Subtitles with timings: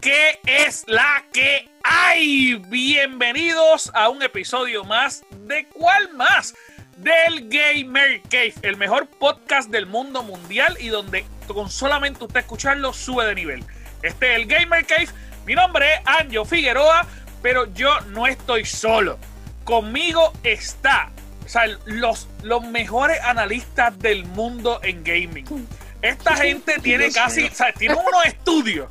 [0.00, 2.54] ¿qué es la que hay?
[2.68, 6.54] Bienvenidos a un episodio más de ¿Cuál más?
[6.96, 12.92] Del Gamer Cave, el mejor podcast del mundo mundial y donde con solamente usted escucharlo
[12.92, 13.64] sube de nivel.
[14.02, 15.08] Este es el Gamer Cave.
[15.46, 17.06] Mi nombre es Anjo Figueroa,
[17.42, 19.18] pero yo no estoy solo.
[19.64, 21.10] Conmigo está
[21.44, 25.66] o sea, los, los mejores analistas del mundo en gaming.
[26.02, 28.88] Esta gente tiene casi, o sea, tiene unos estudios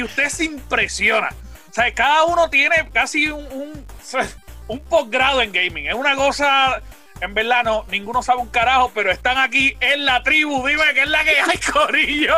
[0.00, 1.28] que usted se impresiona.
[1.68, 3.86] O sea, cada uno tiene casi un, un,
[4.68, 5.88] un posgrado en gaming.
[5.88, 6.80] Es una cosa
[7.20, 10.66] en verdad no, ninguno sabe un carajo, pero están aquí en la tribu.
[10.66, 12.34] Dime qué es la que hay, Corillo.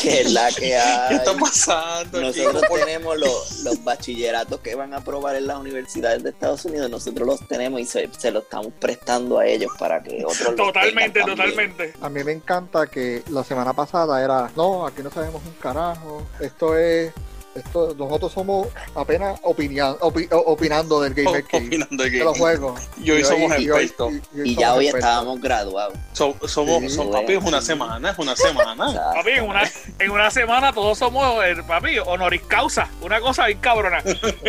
[0.00, 1.08] ¿Qué es la que hay?
[1.08, 2.20] ¿Qué está pasando?
[2.20, 6.90] Nosotros tenemos los, los, bachilleratos que van a aprobar en las universidades de Estados Unidos.
[6.90, 11.22] Nosotros los tenemos y se, se los estamos prestando a ellos para que otros Totalmente,
[11.22, 11.94] totalmente.
[12.00, 16.26] A mí me encanta que la semana pasada era, no, aquí no sabemos un carajo.
[16.40, 17.12] Esto es
[17.54, 22.80] esto, nosotros somos apenas opinando del Gamer Cave, opinando de, los juegos.
[23.02, 24.14] Y hoy somos expertos.
[24.34, 25.94] Y, ya hoy estábamos graduados.
[26.12, 28.74] somos, son, papi, es una semana, es una semana.
[29.14, 29.62] papi, en una,
[29.98, 32.88] en una semana todos somos, eh, papi, honoris causa.
[33.00, 34.02] Una cosa bien cabrona.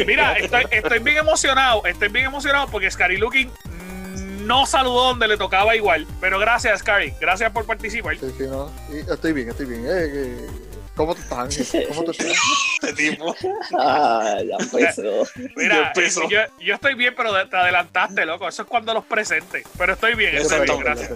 [0.05, 3.50] Mira, estoy, estoy bien emocionado, estoy bien emocionado porque Scary Looking
[4.42, 6.08] no saludó donde le tocaba igual.
[6.20, 7.14] Pero gracias, Scary.
[7.20, 8.17] Gracias por participar.
[8.17, 8.72] Sí, sí, no.
[8.89, 9.86] estoy bien, estoy bien.
[9.86, 10.68] Eh, eh
[11.00, 11.72] ¿Cómo tú estás?
[11.88, 12.28] ¿Cómo tú estás?
[12.81, 13.33] este tipo.
[13.80, 15.23] Ah, ya empezó.
[15.55, 18.50] Mira, yo, yo, estoy bien, pero te adelantaste, loco.
[18.50, 19.64] Eso es cuando los presente.
[19.77, 21.11] Pero estoy bien, estoy bien, gracias.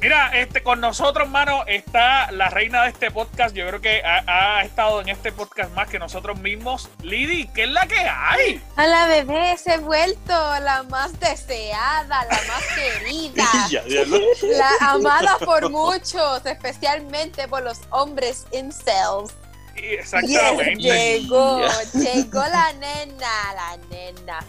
[0.00, 3.54] Mira, este, con nosotros, mano, está la reina de este podcast.
[3.54, 6.90] Yo creo que ha, ha estado en este podcast más que nosotros mismos.
[7.02, 8.60] Lidi, ¿qué es la que hay?
[8.74, 13.44] A la bebé se he vuelto la más deseada, la más querida.
[14.58, 19.32] la amada por muchos, especialmente por los hombres en cells.
[19.74, 20.76] Exactamente.
[20.76, 21.60] llegó,
[21.94, 24.46] llegó la nena, la nena.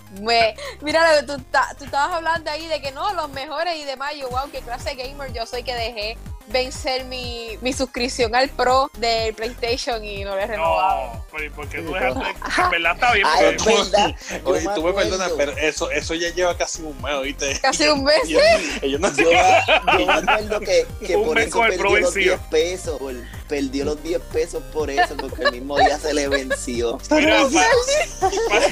[0.81, 1.37] mira, tú,
[1.77, 4.13] tú estabas hablando ahí de que no, los mejores y demás.
[4.17, 6.17] Yo, wow, qué clase de gamer yo soy que dejé
[6.47, 11.13] vencer mi, mi suscripción al Pro del PlayStation y no le he renovado.
[11.13, 13.27] No, porque tú dejaste, en verdad está bien.
[13.29, 14.15] Ay, verdad.
[14.43, 17.59] Oye, tú me perdonas, pero eso, eso ya lleva casi un mes, ¿oíste?
[17.61, 18.27] Casi un mes.
[18.27, 18.39] Yo,
[18.81, 22.99] yo, no yo, yo me acuerdo que, que por eso perdió los 10 pesos.
[22.99, 23.13] Por,
[23.53, 26.97] perdió los 10 pesos por eso, porque el mismo día se le venció.
[27.11, 28.67] Mira, para,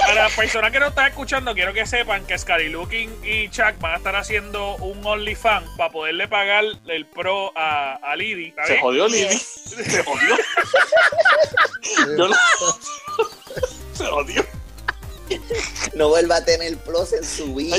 [0.00, 3.78] para las personas que no están escuchando, quiero que sepan que Scary Looking y Chuck
[3.78, 8.54] van a estar haciendo un OnlyFans para poderle pagar el pro a, a Lidi.
[8.66, 9.28] Se jodió Lidi.
[9.36, 10.36] Se jodió.
[13.92, 14.55] Se jodió.
[15.94, 17.76] No vuelva a tener plus en su vida.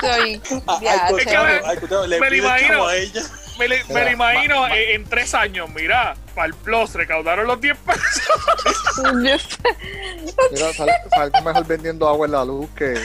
[0.00, 0.40] Soy,
[0.80, 3.22] me, lo imagino, a ella.
[3.58, 7.76] Me, le, me lo imagino en, tres años, mira, para el plus recaudaron los 10
[7.78, 9.14] pesos.
[9.14, 9.38] mira,
[10.72, 10.92] sale,
[11.44, 12.94] mejor vendiendo agua en la luz que,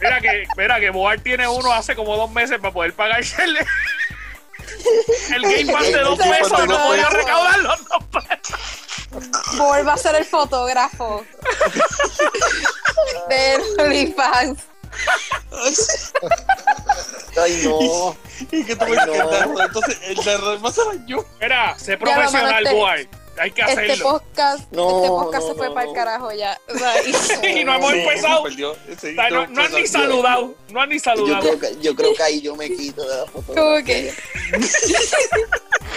[0.00, 3.24] Mira que, mira que Boar tiene uno hace como dos meses para poder pagar
[5.34, 6.66] el, Game Pass de dos pesos.
[6.66, 8.58] No podía recaudar los dos pesos.
[9.56, 11.24] Boar va a ser el fotógrafo
[13.28, 14.60] de OnlyFans.
[17.40, 18.16] Ay, no.
[18.50, 19.62] Y que tú me no.
[19.62, 21.24] Entonces, el de más se bañó.
[21.40, 23.08] Mira, sé profesional, Boar.
[23.40, 23.92] Hay que hacerlo.
[23.92, 26.58] Este podcast, no, este podcast no, se fue para el carajo ya.
[26.68, 28.44] O sea, y, y, no hemos empezado.
[28.48, 30.54] Sí, no, no han ni saludado.
[30.70, 31.42] No han ni saludado.
[31.42, 33.54] Yo creo, que, yo creo que ahí yo me quito de la foto.
[33.54, 34.12] ¿Cómo que?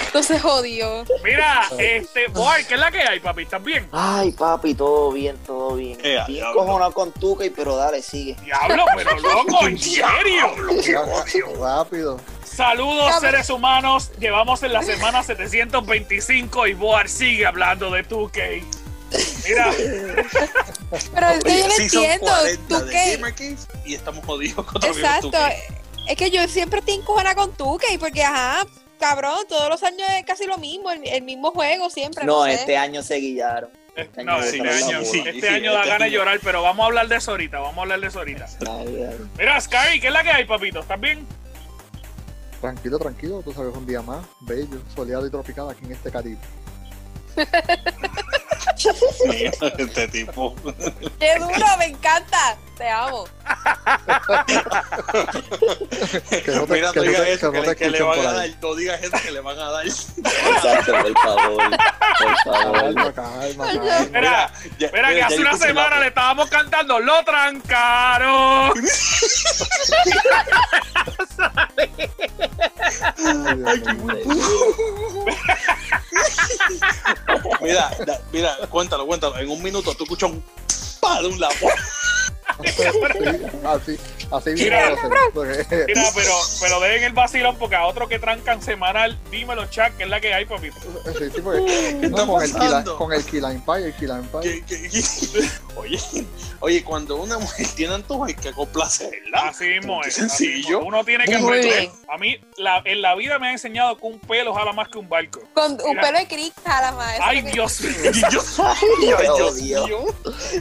[0.05, 1.05] Entonces jodió.
[1.23, 3.43] Mira, este, boy, ¿qué es la que hay, papi?
[3.43, 3.87] ¿Estás bien?
[3.91, 5.97] Ay, papi, todo bien, todo bien.
[6.03, 8.35] Eh, bien cojonado con Tuca, pero dale, sigue.
[8.43, 10.53] Diablo, pero loco, en serio.
[11.59, 12.19] Rápido.
[12.61, 18.63] Saludos seres humanos, llevamos en la semana 725 y Boar sigue hablando de 2K.
[19.47, 19.71] Mira.
[21.11, 22.31] Pero es que yo no entiendo,
[22.69, 23.57] 2K.
[23.83, 25.31] Y estamos jodidos con Exacto.
[26.07, 28.63] Es que yo siempre te encojona con 2K porque, ajá,
[28.99, 32.25] cabrón, todos los años es casi lo mismo, el, mismo juego siempre.
[32.25, 33.71] No, este año se guillaron.
[33.95, 37.07] Este no, este año, sí, este año da ganas de llorar, pero vamos a hablar
[37.07, 38.45] de eso ahorita, vamos a hablar de eso ahorita.
[39.39, 40.81] Mira, Sky, ¿qué es la que hay, papito?
[40.81, 41.25] ¿Estás bien?
[42.61, 46.37] Tranquilo, tranquilo, tú sabes, un día más, bello, soleado y tropical aquí en este Caribe.
[49.27, 50.55] Mira, este tipo.
[51.19, 51.65] ¡Qué duro!
[51.79, 52.57] ¡Me encanta!
[52.77, 53.25] Te amo.
[56.29, 58.49] que no te, Mira, no digas eso, que, que, le van a dar.
[58.61, 59.85] No digas eso, que le van a dar.
[59.85, 61.63] Exacto, por favor.
[62.19, 62.81] Por favor.
[62.81, 64.07] Calma, calma, calma.
[64.11, 68.73] Mira, ya, mira, que hace una semana le estábamos cantando ¡Lo trancaron!
[77.61, 77.91] mira,
[78.31, 79.37] mira, cuéntalo, cuéntalo.
[79.37, 80.43] En un minuto tú escuchas un
[80.99, 81.53] pa de un lado.
[83.65, 83.97] así,
[84.31, 89.65] así mira, mira, pero, pero dejen el vacilón porque a otro que trancan semanal, dímelo,
[89.67, 90.77] chat, que es la que hay, papito.
[91.17, 94.63] Sí, sí, porque, no, con, el Kila, con el Kila Empire, el Kila Empire.
[95.75, 95.99] oye,
[96.59, 99.49] oye, cuando una mujer tiene antojo hay que complacerla.
[99.49, 100.15] Así mismo es.
[100.15, 100.79] Sencillo.
[100.79, 101.89] Uno tiene que aprender.
[102.09, 104.97] A mí, la, en la vida me ha enseñado que un pelo jala más que
[104.97, 105.41] un barco.
[105.53, 107.17] Con un pelo de cric jala más.
[107.21, 108.11] Ay, Dios mío.
[108.63, 109.87] Ay, Dios mío.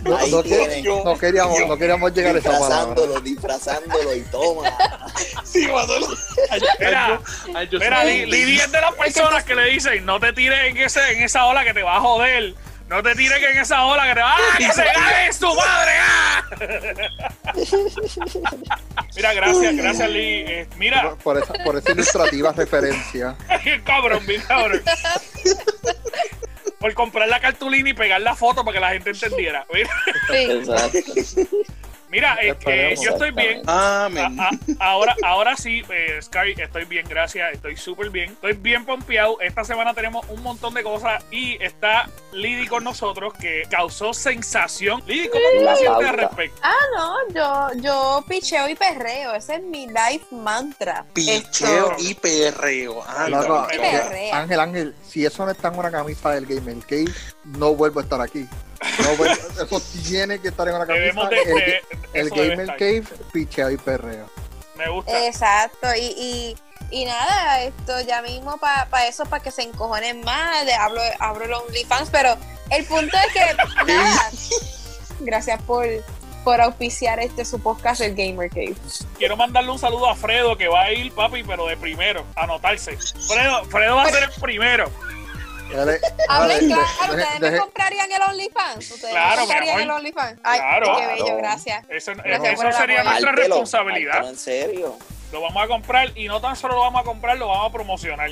[0.03, 3.03] No, no, queríamos, no queríamos llegar a esa palabra.
[3.61, 4.73] Disfrazándolo y toma.
[5.45, 6.09] Sí, Manolo.
[6.79, 7.21] Mira,
[7.73, 11.23] mira Lidia es de las personas que le dicen, no te tires en, ese, en
[11.25, 12.55] esa ola que te va a joder.
[12.89, 15.93] No te tires en esa ola que te va ¡Ah, que se cae su madre!
[16.01, 16.45] ¡Ah!
[19.17, 20.45] mira, gracias, gracias, Lee.
[20.47, 21.17] Eh, mira.
[21.17, 23.37] Por, esa, por esa ilustrativa referencia.
[23.85, 24.83] Cabrón, mi cabrón.
[26.79, 29.67] por comprar la cartulina y pegar la foto para que la gente entendiera.
[29.73, 29.91] Mira.
[31.25, 31.49] Sí.
[32.11, 33.63] Mira, eh, yo estoy bien.
[33.67, 34.37] Amén.
[34.81, 37.55] ahora, ahora sí, eh, Sky, estoy bien, gracias.
[37.55, 38.33] Estoy súper bien.
[38.33, 39.41] Estoy bien pompeado.
[39.41, 45.03] Esta semana tenemos un montón de cosas y está Lidy con nosotros que causó sensación.
[45.07, 46.61] Lidy, ¿cómo tú te sientes al respecto?
[46.63, 49.35] Ah, no, yo, yo picheo y perreo.
[49.35, 51.05] Ese es mi life mantra.
[51.13, 53.05] Picheo y perreo.
[53.07, 53.69] Ah, no,
[54.33, 57.13] Ángel, Ángel, si eso no está en una camisa del Gamer Cave,
[57.45, 58.47] no vuelvo a estar aquí.
[59.03, 59.25] No,
[59.65, 61.29] eso tiene que estar en una camisa.
[62.13, 64.29] el, Gamer Cave, picheo y perreo.
[64.77, 65.27] Me gusta.
[65.27, 66.57] Exacto, y,
[66.91, 71.47] y, nada, esto ya mismo para eso, para que se encojonen más, de, hablo, abro
[71.47, 72.37] los OnlyFans, pero
[72.71, 74.31] el punto es que, nada,
[75.21, 75.87] gracias por,
[76.45, 78.75] por auspiciar este su podcast, el Gamer Cave.
[79.19, 82.97] Quiero mandarle un saludo a Fredo, que va a ir, papi, pero de primero, anotarse.
[82.97, 84.91] Fredo, Fredo va a ser el primero.
[86.29, 88.91] Hablen claro, ¿ustedes me comprarían el OnlyFans?
[88.91, 90.41] ¿Ustedes claro, comprarían el OnlyFans?
[90.43, 91.85] Ay, claro, qué bello, gracias.
[91.89, 94.29] Eso, eso sería nuestra responsabilidad.
[94.29, 94.97] En serio.
[95.33, 97.73] Lo vamos a comprar y no tan solo lo vamos a comprar, lo vamos a
[97.73, 98.31] promocionar.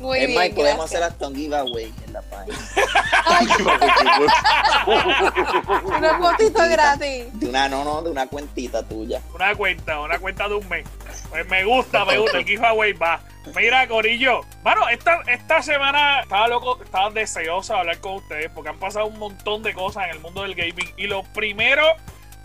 [0.00, 0.56] Muy es bien, más, gracias.
[0.56, 2.58] podemos hacer hasta un giveaway en la página.
[5.84, 7.26] Unos potitos gratis.
[7.32, 9.20] De una, no, no, de una cuentita tuya.
[9.34, 10.84] Una cuenta, una cuenta de un mes.
[11.30, 12.38] Pues me gusta, me gusta.
[12.38, 13.20] El giveaway va.
[13.56, 14.42] Mira, Corillo.
[14.62, 19.06] Bueno, esta, esta semana estaba loco, estaba deseosa de hablar con ustedes porque han pasado
[19.06, 20.92] un montón de cosas en el mundo del gaming.
[20.96, 21.84] Y lo primero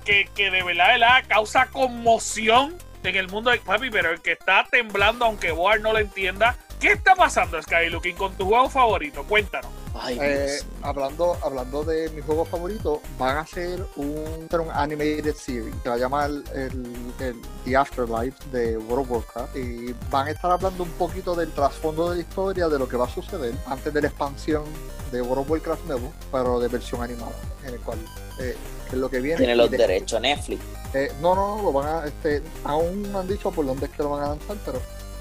[0.06, 4.22] que, que de verdad, de verdad causa conmoción en el mundo de papi, pero el
[4.22, 8.69] que está temblando, aunque Boar no lo entienda, ¿Qué está pasando, Skylooking, con tu juego
[8.69, 9.24] favorito?
[9.24, 9.71] Cuéntanos.
[10.09, 15.89] Eh, hablando, hablando de mi juego favorito, van a hacer un, un animated series que
[15.89, 16.85] va a llamar el,
[17.19, 21.51] el, The Afterlife de World of Warcraft y van a estar hablando un poquito del
[21.51, 24.63] trasfondo de la historia de lo que va a suceder antes de la expansión
[25.12, 27.33] de World of Warcraft nuevo, pero de versión animada,
[27.65, 27.97] en el cual
[28.39, 28.56] eh,
[28.88, 29.38] es lo que viene.
[29.38, 30.62] Tiene los derechos Netflix.
[30.94, 34.03] Eh, no, no, lo van a, este, aún no han dicho por dónde es que
[34.03, 34.79] lo van a lanzar, pero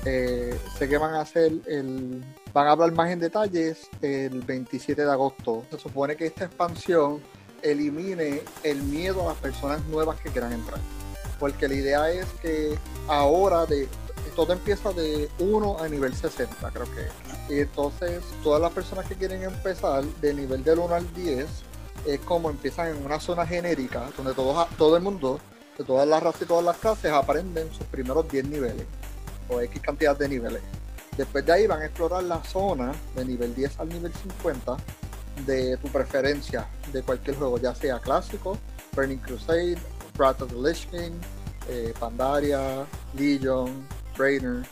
[0.09, 2.25] eh, sé que van a hacer el.
[2.53, 5.65] Van a hablar más en detalles el 27 de agosto.
[5.69, 7.21] Se supone que esta expansión
[7.61, 10.79] elimine el miedo a las personas nuevas que quieran entrar.
[11.41, 13.89] Porque la idea es que ahora de
[14.37, 17.55] todo empieza de 1 a nivel 60, creo que.
[17.55, 21.47] Y entonces todas las personas que quieren empezar de nivel del 1 al 10
[22.07, 25.41] es como empiezan en una zona genérica donde todos, todo el mundo,
[25.77, 28.87] de todas las razas y todas las clases, aprenden sus primeros 10 niveles
[29.49, 30.63] o X cantidad de niveles.
[31.17, 34.77] Después de ahí van a explorar la zona de nivel 10 al nivel 50
[35.47, 38.59] de tu preferencia de cualquier juego, ya sea clásico,
[38.95, 39.77] Burning Crusade,
[40.17, 41.13] Wrath of the Lich King,
[41.69, 43.87] eh, Pandaria, Legion,
[44.17, 44.63] Brainer,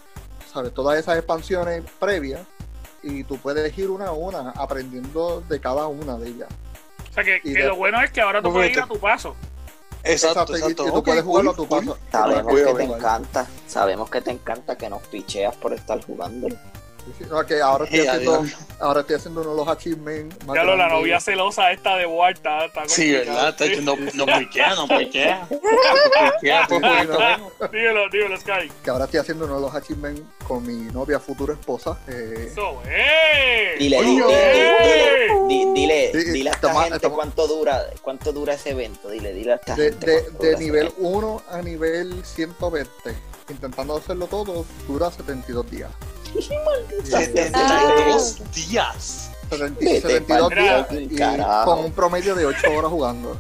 [0.51, 0.73] ¿sabes?
[0.73, 2.41] Todas esas expansiones previas
[3.03, 6.49] y tú puedes ir una a una aprendiendo de cada una de ellas.
[7.11, 9.37] O sea que, que lo bueno es que ahora tú puedes ir a tu paso.
[10.05, 10.89] Exacto, exacto.
[10.89, 11.99] Y, tú puedes jugarlo a tu paso.
[12.11, 16.49] Sabemos que te encanta, sabemos que te encanta que nos picheas por estar jugando.
[17.63, 18.45] ahora, estoy haciendo,
[18.81, 20.37] ahora estoy haciendo uno de los achievements.
[20.55, 23.49] Ya lo, la novia celosa esta de Ward está, está Sí, ¿verdad?
[23.49, 25.49] Está, no, no pichea, no pichea.
[27.73, 28.71] dímelo, dímelo, Sky.
[28.83, 31.99] Que ahora estoy haciendo uno de los achievements con mi novia, futura esposa.
[32.09, 33.77] Eh, Eso, ¡eh!
[33.79, 34.25] Dile, dile,
[35.49, 39.09] dile, dile, dile, a esta gente cuánto dura, cuánto dura ese evento.
[39.11, 40.31] Dile, dile a esta de, gente.
[40.31, 42.91] De, de nivel 1 a nivel 120,
[43.51, 45.91] intentando hacerlo todo, dura 72 días.
[47.05, 49.31] 72 días.
[49.51, 51.17] 72 días y
[51.65, 53.39] con un promedio de 8 horas jugando.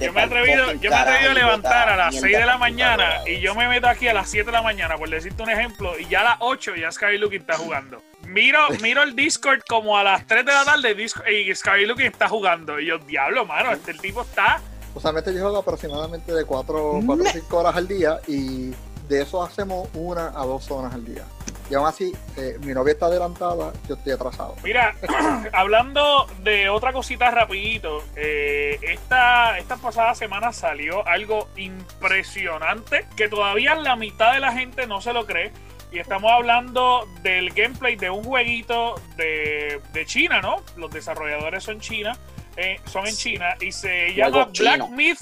[0.00, 2.46] Yo me he atrevido, yo me he atrevido a levantar a las mierda 6 de
[2.46, 5.42] la mañana y yo me meto aquí a las 7 de la mañana, por decirte
[5.42, 8.02] un ejemplo, y ya a las 8 ya Sky Looking está jugando.
[8.26, 12.06] Miro, miro el Discord como a las 3 de la tarde Discord- y Sky Looking
[12.06, 12.80] está jugando.
[12.80, 14.60] Y yo, diablo, mano, este el tipo está.
[14.94, 18.70] Usualmente yo juego aproximadamente de 4 o 5 horas al día y
[19.08, 21.24] de eso hacemos una a dos horas al día.
[21.68, 24.54] Y aún así, eh, mi novia está adelantada, yo estoy atrasado.
[24.62, 24.94] Mira,
[25.52, 33.74] hablando de otra cosita rapidito, eh, esta, esta pasada semana salió algo impresionante que todavía
[33.74, 35.52] la mitad de la gente no se lo cree.
[35.92, 40.56] Y estamos hablando del gameplay de un jueguito de, de China, ¿no?
[40.76, 42.16] Los desarrolladores son China,
[42.56, 44.48] eh, son en China y se llama.
[44.58, 45.20] Black Myth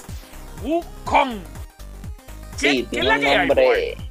[0.63, 1.41] Wukong.
[2.61, 3.65] ¿Qué, Sí, qué es la un que hay, nombre.
[3.95, 4.04] boy?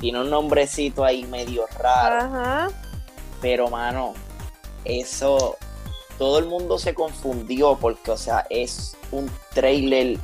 [0.00, 2.24] Tiene un nombrecito ahí medio raro.
[2.24, 2.68] Ajá.
[3.40, 4.14] Pero, mano,
[4.84, 5.56] eso.
[6.18, 10.18] Todo el mundo se confundió porque, o sea, es un trailer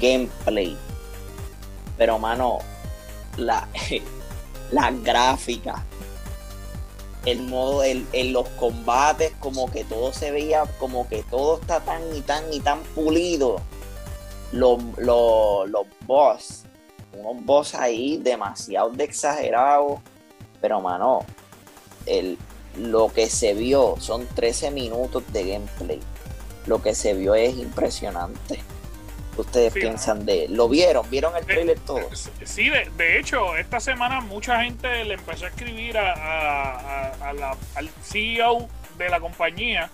[0.00, 0.76] gameplay.
[1.98, 2.58] Pero, mano,
[3.36, 3.68] la,
[4.70, 5.84] la gráfica,
[7.26, 11.80] el modo, el, en los combates, como que todo se veía, como que todo está
[11.80, 13.60] tan y tan y tan pulido.
[14.52, 16.65] Los, los, los boss,
[17.18, 20.00] unos boss ahí demasiado de exagerados.
[20.60, 21.24] Pero, mano,
[22.06, 22.38] el,
[22.76, 26.00] lo que se vio son 13 minutos de gameplay.
[26.66, 28.60] Lo que se vio es impresionante.
[29.36, 30.48] Ustedes Sí, piensan de.
[30.48, 31.08] ¿Lo vieron?
[31.10, 32.30] ¿Vieron el trailer todos?
[32.44, 36.78] Sí, de, de hecho, esta semana mucha gente le empezó a escribir a, a-
[37.10, 39.90] a- a la- al CEO de la compañía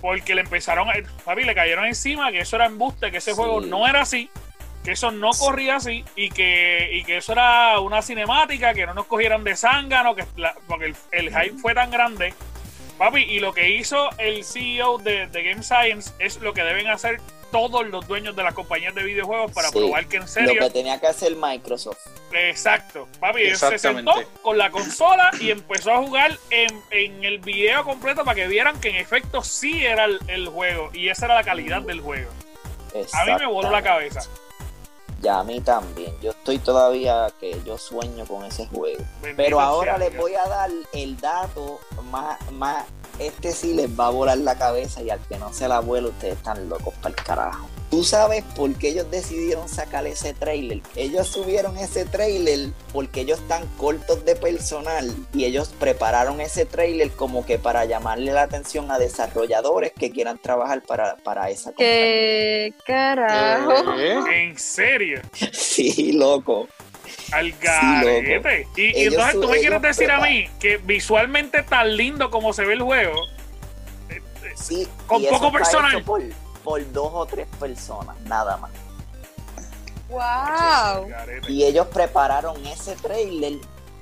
[0.00, 0.92] porque le empezaron a.
[1.24, 3.36] Papi, le cayeron encima que eso era embuste, que ese Sí.
[3.36, 4.30] juego no era así,
[4.88, 8.94] que eso no corría así y que, y que eso era una cinemática, que no
[8.94, 12.32] nos cogieran de zángano, que la- porque el, el hype fue tan grande.
[12.96, 16.86] Papi, y lo que hizo el CEO de, de Game Science es lo que deben
[16.88, 17.20] hacer
[17.52, 20.54] todos los dueños de las compañías de videojuegos para Sí, probar que en Lo serio
[20.58, 21.98] que tenía que hacer Microsoft.
[22.32, 27.40] Exacto, papi, él se sentó con la consola y empezó a jugar en, en el
[27.40, 31.26] video completo para que vieran que en efecto sí era el, el juego y esa
[31.26, 32.30] era la calidad del juego.
[33.12, 34.20] A mí me voló la cabeza.
[35.20, 36.14] Ya a mí también.
[36.20, 39.02] Yo estoy todavía que yo sueño con ese juego.
[39.36, 42.84] Pero ahora les voy a dar el dato más, más.
[43.18, 46.08] Este sí les va a volar la cabeza y al que no se la vuela,
[46.08, 47.66] ustedes están locos para el carajo.
[47.90, 50.82] ¿Tú sabes por qué ellos decidieron sacar ese trailer?
[50.94, 57.10] Ellos subieron ese trailer porque ellos están cortos de personal y ellos prepararon ese trailer
[57.12, 61.88] como que para llamarle la atención a desarrolladores que quieran trabajar para, para esa compañía.
[61.94, 63.72] ¿Qué carajo?
[63.98, 64.18] ¿Eh?
[64.48, 66.68] En serio, Sí, loco.
[67.32, 68.66] al garete.
[68.76, 72.74] y, entonces tú me quieres decir a mí que visualmente tan lindo como se ve
[72.74, 73.14] el juego,
[74.56, 75.94] Sí, Con y eso poco está personal.
[75.96, 76.22] hecho Por,
[76.64, 78.70] por dos o tres personas, nada más.
[80.08, 81.08] ¡Wow!
[81.48, 83.58] Y ellos prepararon ese trailer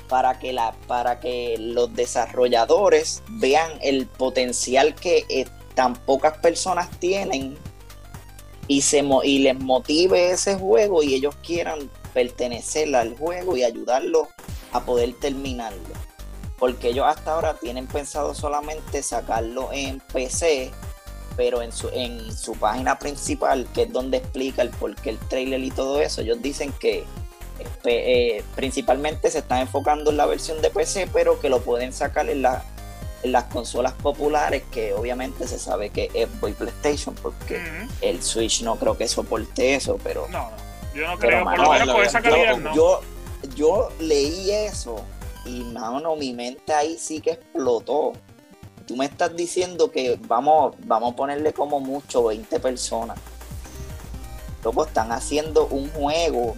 [0.08, 6.88] para que, la, para que los desarrolladores vean el potencial que eh, tan pocas personas
[7.00, 7.58] tienen
[8.68, 13.64] y, se, mo- y les motive ese juego y ellos quieran pertenecer al juego y
[13.64, 14.28] ayudarlos
[14.72, 15.80] a poder terminarlo.
[16.56, 20.70] Porque ellos hasta ahora tienen pensado solamente sacarlo en PC,
[21.36, 25.18] pero en su, en su página principal, que es donde explica el por qué el
[25.18, 27.04] trailer y todo eso, ellos dicen que
[27.84, 32.28] eh, principalmente se están enfocando en la versión de PC, pero que lo pueden sacar
[32.28, 32.62] en, la-
[33.22, 37.60] en las consolas populares, que obviamente se sabe que es Boy PlayStation, porque
[38.02, 40.50] el Switch no creo que soporte eso, pero No,
[40.94, 42.74] yo no creo, por lo menos con esa calidad no.
[42.74, 43.00] yo,
[43.54, 44.96] yo leí eso
[45.46, 48.12] y mano, mi mente ahí sí que explotó.
[48.86, 53.18] Tú me estás diciendo que vamos, vamos a ponerle como mucho 20 personas.
[54.62, 56.54] Loco, están haciendo un juego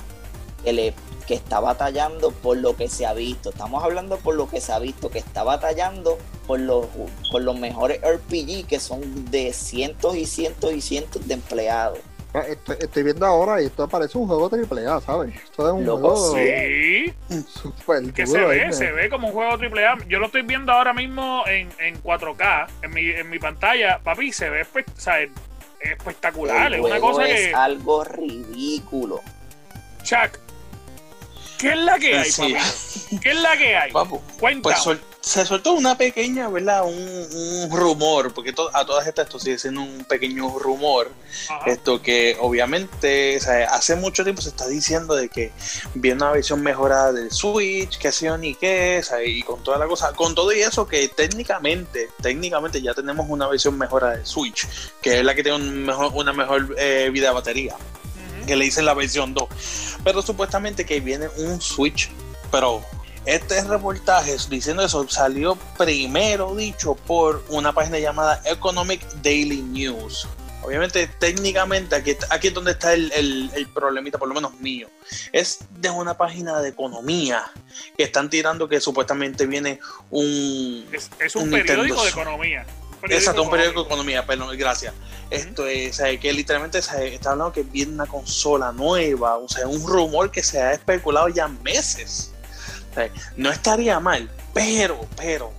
[0.63, 0.95] que, le,
[1.27, 3.51] que está batallando por lo que se ha visto.
[3.51, 6.87] Estamos hablando por lo que se ha visto, que está batallando por los,
[7.31, 11.99] por los mejores RPG que son de cientos y cientos y cientos de empleados.
[12.35, 15.35] Ah, Estoy, estoy viendo ahora y esto parece un juego triple A, ¿sabes?
[15.35, 17.15] Esto es un Loco, juego Sí,
[17.49, 18.73] super que duro, se ve, ¿eh?
[18.73, 19.99] se ve como un juego AAA.
[20.09, 23.99] Yo lo estoy viendo ahora mismo en, en 4K, en mi, en mi pantalla.
[24.05, 25.31] Papi, se ve espe- o sea, es
[25.81, 26.67] espectacular.
[26.67, 27.55] El Es una cosa es que.
[27.55, 29.21] algo ridículo.
[30.03, 30.39] Chuck,
[31.59, 32.55] ¿Qué es la que hay, Sí.
[32.55, 33.19] papi?
[33.21, 33.93] ¿Qué es la que hay?
[33.93, 34.63] Papu, Cuéntame.
[34.63, 36.85] Pues sol- se soltó una pequeña, ¿verdad?
[36.85, 41.11] Un, un rumor, porque to- a todas estas esto sigue siendo un pequeño rumor.
[41.49, 41.69] Ajá.
[41.71, 45.53] Esto que obviamente o sea, hace mucho tiempo se está diciendo de que
[45.95, 49.63] viene una versión mejorada del Switch, que sé yo ni qué, o sea, y con
[49.65, 54.17] toda la cosa, con todo y eso que técnicamente, técnicamente ya tenemos una versión mejorada
[54.17, 54.67] del Switch,
[55.03, 57.75] que es la que tiene un mejor, una mejor eh, vida de batería.
[58.49, 59.49] Que le dicen la versión 2.
[60.03, 62.11] Pero supuestamente que viene un Switch
[62.51, 62.83] Pro.
[63.27, 70.27] Este reportaje diciendo eso salió primero dicho por una página llamada Economic Daily News.
[70.63, 74.89] Obviamente, técnicamente, aquí, aquí es donde está el, el- el problemita, por lo menos mío.
[75.33, 77.45] Es de una página de economía
[77.97, 79.79] que están tirando que supuestamente viene
[80.11, 82.67] un, Es, es un, un periódico Nintendo de economía.
[83.03, 84.95] Exacto, un periódico de economía, perdón, gracias.
[85.31, 89.67] Esto es, sea, que literalmente sea, está hablando que viene una consola nueva, o sea,
[89.67, 92.33] un rumor que se ha especulado ya meses.
[93.37, 95.53] No estaría mal, pero, pero,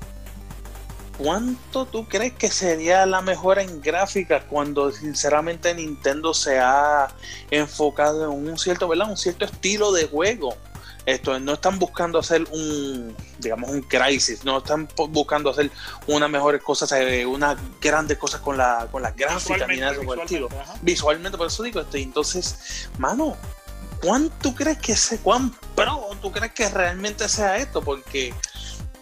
[1.17, 7.07] ¿cuánto tú crees que sería la mejora en gráfica cuando sinceramente Nintendo se ha
[7.49, 9.09] enfocado en un cierto, ¿verdad?
[9.09, 10.57] Un cierto estilo de juego.
[11.09, 15.71] Esto no están buscando hacer un, digamos, un crisis, no están buscando hacer
[16.07, 20.17] unas mejores cosas, eh, unas grandes cosas con la, con las gráficas ni nada por
[20.17, 20.49] el estilo.
[20.81, 21.97] visualmente, por eso digo esto.
[21.97, 23.37] y Entonces, mano,
[24.01, 27.81] ¿cuánto crees que se, cuán pro tú crees que realmente sea esto?
[27.81, 28.33] Porque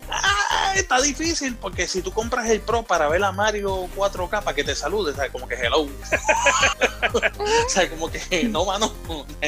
[0.09, 4.53] ah, está difícil, porque si tú compras el Pro para ver a Mario 4K para
[4.55, 5.31] que te salude, ¿sabes?
[5.31, 5.81] Como que hello.
[7.13, 8.93] o sea, como que no, mano,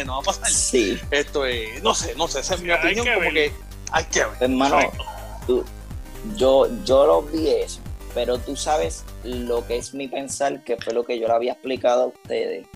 [0.05, 0.49] no va a pasar.
[0.49, 3.33] Sí, Esto es, no sé, no sé, esa es mi hay opinión, que como ver.
[3.33, 3.53] que
[3.91, 4.33] hay que ver.
[4.41, 4.91] hermano,
[5.47, 5.65] tú-
[6.35, 7.79] yo, yo lo vi eso,
[8.13, 11.53] pero tú sabes lo que es mi pensar, que fue lo que yo le había
[11.53, 12.67] explicado a ustedes.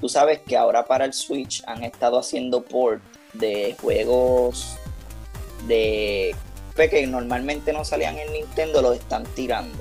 [0.00, 3.02] Tú sabes que ahora para el Switch han estado haciendo port
[3.32, 4.76] de juegos
[5.66, 6.36] de
[6.76, 9.78] que normalmente no salían en Nintendo, los están tirando.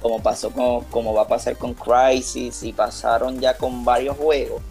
[0.00, 4.62] Como pasó con, como va a pasar con Crisis y pasaron ya con varios juegos.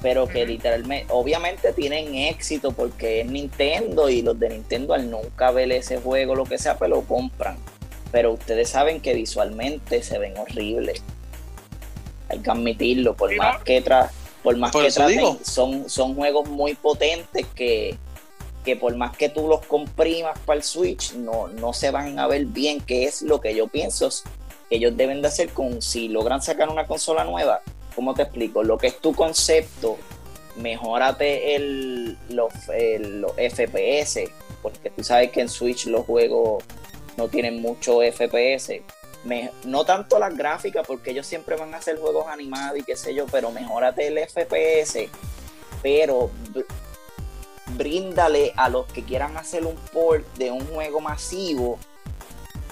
[0.00, 5.52] Pero que literalmente, obviamente tienen éxito porque es Nintendo y los de Nintendo al nunca
[5.52, 7.56] ver ese juego, lo que sea, pues lo compran.
[8.10, 11.02] Pero ustedes saben que visualmente se ven horribles.
[12.28, 14.10] Hay que admitirlo, por más que tra
[14.42, 15.38] por más Por que traten, digo.
[15.42, 17.96] son, son juegos muy potentes que,
[18.64, 22.26] que por más que tú los comprimas para el Switch, no, no se van a
[22.26, 24.08] ver bien, que es lo que yo pienso
[24.68, 27.60] que ellos deben de hacer con si logran sacar una consola nueva.
[27.94, 28.62] ¿Cómo te explico?
[28.62, 29.98] Lo que es tu concepto,
[30.56, 32.52] mejórate el, los,
[33.00, 34.20] los FPS,
[34.62, 36.64] porque tú sabes que en Switch los juegos
[37.16, 38.80] no tienen mucho FPS.
[39.64, 43.14] No tanto las gráficas, porque ellos siempre van a hacer juegos animados y qué sé
[43.14, 45.08] yo, pero mejórate el FPS,
[45.82, 46.30] pero
[47.76, 51.78] bríndale a los que quieran hacer un port de un juego masivo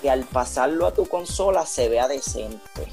[0.01, 2.87] que al pasarlo a tu consola se vea decente.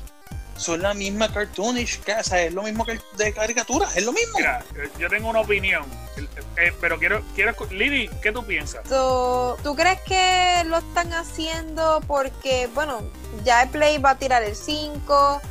[0.57, 4.11] Son la misma cartoonish, que, o sea, es lo mismo que de caricatura, es lo
[4.11, 4.37] mismo.
[4.37, 5.83] Mira, eh, yo tengo una opinión,
[6.17, 8.87] eh, eh, pero quiero, quiero, Lili, ¿qué tú piensas?
[8.89, 13.01] So, ¿Tú crees que lo están haciendo porque, bueno,
[13.43, 15.41] ya el Play va a tirar el 5,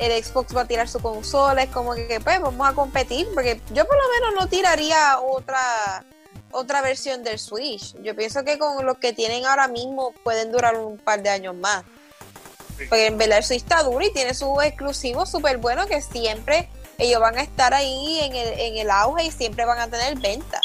[0.00, 3.60] el Xbox va a tirar su consola, es como que pues vamos a competir, porque
[3.72, 6.04] yo por lo menos no tiraría otra
[6.52, 7.94] otra versión del Switch.
[8.02, 11.54] Yo pienso que con los que tienen ahora mismo pueden durar un par de años
[11.54, 11.82] más.
[12.78, 12.84] Sí.
[12.88, 16.68] Porque en verdad el Switch está duro y tiene su exclusivo súper bueno que siempre
[16.98, 20.16] ellos van a estar ahí en el, en el auge y siempre van a tener
[20.18, 20.60] venta.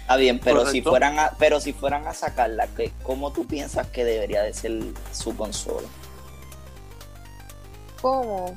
[0.00, 3.86] Está bien, pero si fueran a, pero si fueran a sacarla, ¿qué- ¿cómo tú piensas
[3.86, 4.72] que debería de ser
[5.12, 5.88] su consola?
[8.04, 8.54] ¿Cómo?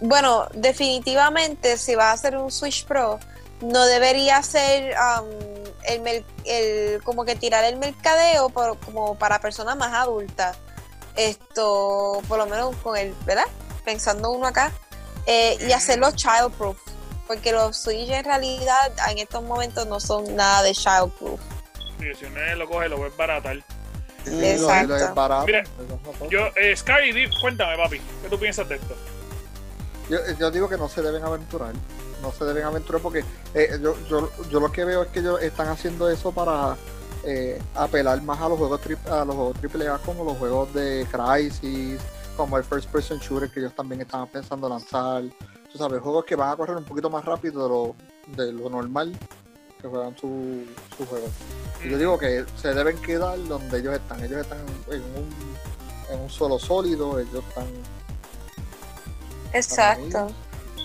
[0.00, 3.20] Bueno, definitivamente si va a ser un Switch Pro,
[3.60, 5.28] no debería ser um,
[5.84, 10.56] el, el- como que tirar el mercadeo por- como para personas más adultas.
[11.16, 13.44] Esto, por lo menos con el, ¿verdad?
[13.84, 14.72] Pensando uno acá.
[15.26, 16.78] eh, y hacerlo childproof.
[17.26, 21.38] Porque los Switch en realidad en estos momentos no son nada de childproof.
[22.00, 23.58] sí, si uno lo coge, lo baratar.
[24.32, 24.96] Exacto.
[24.96, 25.64] es barato, Mira.
[26.30, 28.94] Yo, eh, Sky, di- cuéntame, papi, ¿qué tú piensas de esto?
[30.08, 31.72] Yo, yo digo que no se deben aventurar.
[32.22, 35.40] No se deben aventurar porque eh, yo, yo, yo lo que veo es que ellos
[35.42, 36.76] están haciendo eso para
[37.24, 41.06] eh, apelar más a los juegos tri- a los juegos AAA como los juegos de
[41.10, 42.00] Crisis,
[42.36, 45.22] como el First Person Shooter que ellos también estaban pensando lanzar.
[45.70, 47.96] Tú sabes, juegos que van a correr un poquito más rápido de lo,
[48.44, 49.12] de lo normal
[49.80, 50.64] que juegan su,
[50.96, 51.26] su juego.
[51.84, 54.22] Y yo digo que se deben quedar donde ellos están.
[54.24, 54.58] Ellos están
[54.90, 55.34] en un,
[56.10, 57.66] en un suelo sólido, ellos están
[59.52, 60.28] Exacto.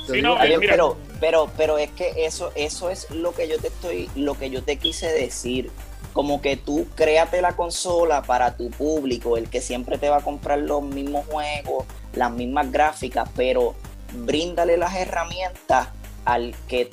[0.07, 3.33] Yo Sí, digo no, que- eh, pero, pero, pero es que eso, eso es lo
[3.33, 5.71] que yo te estoy, lo que yo te quise decir.
[6.13, 10.21] Como que tú créate la consola para tu público, el que siempre te va a
[10.21, 13.73] comprar los mismos juegos, las mismas gráficas, pero
[14.13, 15.87] bríndale las herramientas
[16.25, 16.89] al que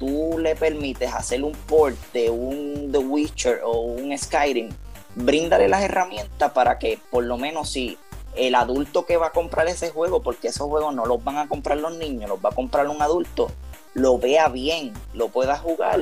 [0.00, 4.70] tú le permites hacer un port de un The Witcher o un Skyrim.
[5.14, 7.96] Bríndale las herramientas para que por lo menos si
[8.34, 11.48] el adulto que va a comprar ese juego, porque esos juegos no los van a
[11.48, 13.50] comprar los niños, los va a comprar un adulto,
[13.94, 16.00] lo vea bien, lo pueda jugar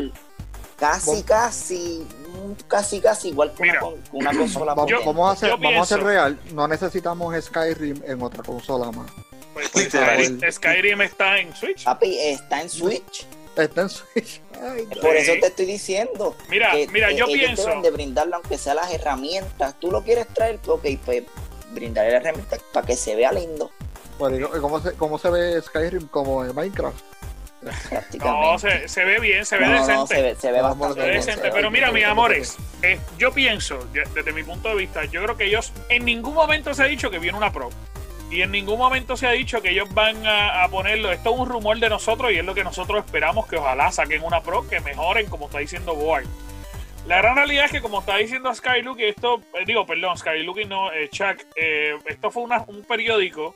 [0.77, 2.07] casi, Vos- casi,
[2.69, 5.83] casi, casi igual que una, Mira, con- una consola Vamos, Yo- vamos a hacer, vamos
[5.83, 6.39] a ser real.
[6.53, 9.11] No necesitamos Skyrim en otra consola más.
[9.55, 9.89] Pues, pues.
[9.89, 11.83] Skyrim, Skyrim está en Switch.
[11.85, 13.27] Papi, está en Switch.
[13.63, 14.41] Está en Switch.
[14.63, 14.87] Ay.
[15.01, 16.35] Por eso te estoy diciendo.
[16.49, 17.67] Mira, que, mira, eh, yo ellos pienso.
[17.67, 19.75] deben de brindarle aunque sea las herramientas.
[19.81, 21.25] Tú lo quieres traer, ok, pues
[21.73, 23.71] brindarle las herramientas para que se vea lindo.
[24.19, 26.99] Bueno, ¿y ¿cómo se, ¿Cómo se ve Skyrim como en Minecraft?
[27.89, 28.19] Prácticamente.
[28.25, 30.15] No, se, se ve bien, se ve No, no, decente.
[30.15, 32.11] se ve, se ve bastante Se ve bien, decente, se ve pero mira, mis bien.
[32.11, 33.79] amores, eh, yo pienso,
[34.15, 37.11] desde mi punto de vista, yo creo que ellos en ningún momento se ha dicho
[37.11, 37.71] que viene una Pro.
[38.31, 41.11] Y en ningún momento se ha dicho que ellos van a, ponerlo.
[41.11, 44.23] Esto es un rumor de nosotros y es lo que nosotros esperamos que ojalá saquen
[44.23, 46.27] una Pro, que mejoren, como está diciendo Board.
[47.07, 50.59] La gran realidad es que, como está diciendo Skylook, y esto, eh, digo, perdón, Skylook
[50.59, 53.55] y no, eh, Chuck, eh, esto fue un periódico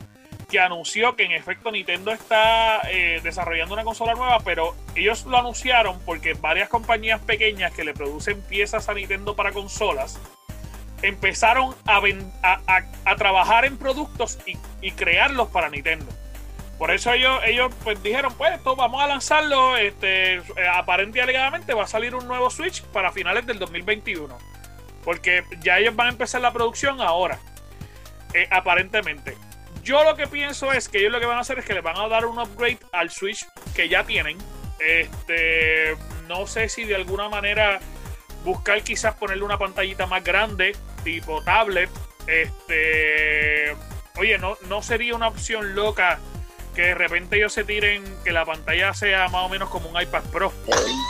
[0.53, 5.39] que anunció que en efecto Nintendo está eh, desarrollando una consola nueva, pero ellos lo
[5.39, 10.21] anunciaron porque varias compañías pequeñas que le producen piezas a Nintendo para consolas
[11.03, 12.01] empezaron a,
[12.43, 16.07] a, a- trabajar en productos y, y crearlos para Nintendo.
[16.79, 21.75] Por eso ellos, ellos pues dijeron, pues esto vamos a lanzarlo, este, eh, aparente alegadamente
[21.75, 24.37] va a salir un nuevo Switch para finales del 2021.
[25.05, 27.39] Porque ya ellos van a empezar la producción ahora,
[28.35, 29.37] eh, aparentemente.
[29.83, 31.81] Yo lo que pienso es que ellos lo que van a hacer es que le
[31.81, 34.39] van a dar un upgrade al Switch que ya tienen.
[34.79, 35.97] Este,
[36.29, 37.81] no sé si de alguna manera
[38.45, 41.91] buscar quizás ponerle una pantallita más grande, tipo tablet.
[42.27, 43.77] Este,
[44.17, 46.21] oye, no, no sería una opción loca
[46.75, 50.01] que de repente ellos se tiren que la pantalla sea más o menos como un
[50.01, 50.53] iPad Pro,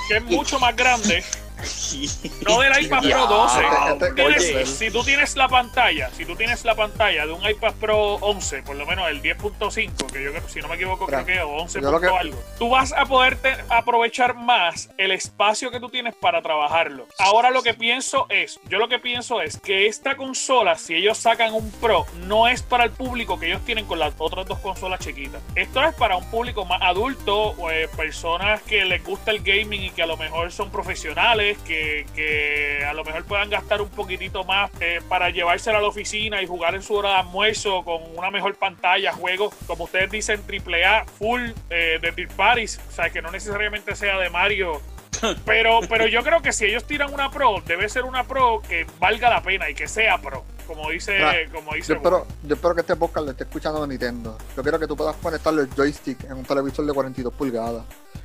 [0.08, 1.22] que es mucho más grande.
[2.46, 3.60] No del iPad Pro 12.
[3.92, 4.66] Este- Tienes- Oye.
[4.66, 8.62] si tú tienes la pantalla, si tú tienes la pantalla de un iPad Pro 11,
[8.62, 11.50] por lo menos el 10.5, que yo creo, si no me equivoco, creo que o
[11.56, 15.80] 11 yo lo que- algo, tú vas a poder te- aprovechar más el espacio que
[15.80, 17.06] tú tienes para trabajarlo.
[17.18, 21.18] Ahora lo que pienso es, yo lo que pienso es que esta consola, si ellos
[21.18, 24.58] sacan un Pro, no es para el público que ellos tienen con las otras dos
[24.58, 25.40] consolas chiquitas.
[25.54, 29.82] Esto es para un público más adulto, o, eh, personas que les gusta el gaming
[29.84, 33.88] y que a lo mejor son profesionales, que, que a lo mejor puedan gastar un
[33.88, 37.82] poquitito más eh, para llevársela a la oficina y jugar en su hora de almuerzo
[37.84, 42.92] con una mejor pantalla, juegos, como ustedes dicen, AAA, full eh, de third parties, o
[42.92, 44.80] sea, que no necesariamente sea de Mario.
[45.44, 48.84] Pero, pero yo creo que si ellos tiran una pro, debe ser una pro que
[48.98, 52.74] valga la pena y que sea pro, como dice, como dice Yo espero, yo espero
[52.74, 54.36] que este podcast le esté escuchando Nintendo.
[54.56, 57.84] Yo quiero que tú puedas conectarle el joystick en un televisor de 42 pulgadas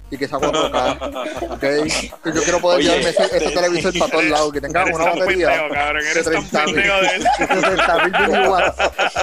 [0.09, 1.49] y que sea 4K.
[1.51, 1.63] ¿ok?
[2.25, 4.81] Y yo quiero poder Oye, llevarme ese, ese te- televisor para todos lados, que tenga
[4.83, 8.47] Eres una tan batería pendejo, cabrón, de eres tan 30 mil pendejo de 60 mil
[8.47, 8.75] watts,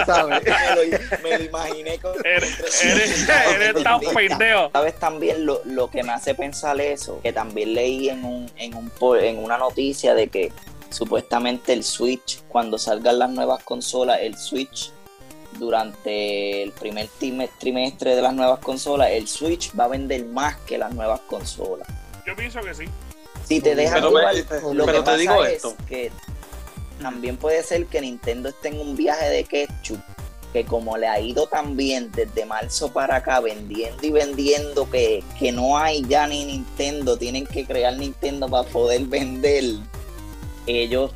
[0.07, 0.43] ¿sabes?
[0.45, 4.71] me, lo, me lo imaginé con, Eres, eres, eres tan pendejo.
[4.73, 8.75] Sabes también lo, lo que me hace pensar eso, que también leí en un, en
[8.75, 10.53] un en una noticia de que
[10.91, 14.93] supuestamente el Switch, cuando salgan las nuevas consolas, el Switch
[15.59, 17.09] durante el primer
[17.59, 21.87] trimestre de las nuevas consolas, el Switch va a vender más que las nuevas consolas.
[22.27, 22.85] Yo pienso que sí.
[23.45, 24.35] Si te dejan Pero, jugar,
[24.73, 25.77] lo pero que te pasa digo es esto.
[25.89, 26.11] que
[27.01, 30.01] también puede ser que Nintendo esté en un viaje de ketchup,
[30.53, 35.23] que como le ha ido tan bien desde marzo para acá, vendiendo y vendiendo, que,
[35.39, 39.65] que no hay ya ni Nintendo, tienen que crear Nintendo para poder vender.
[40.67, 41.11] Ellos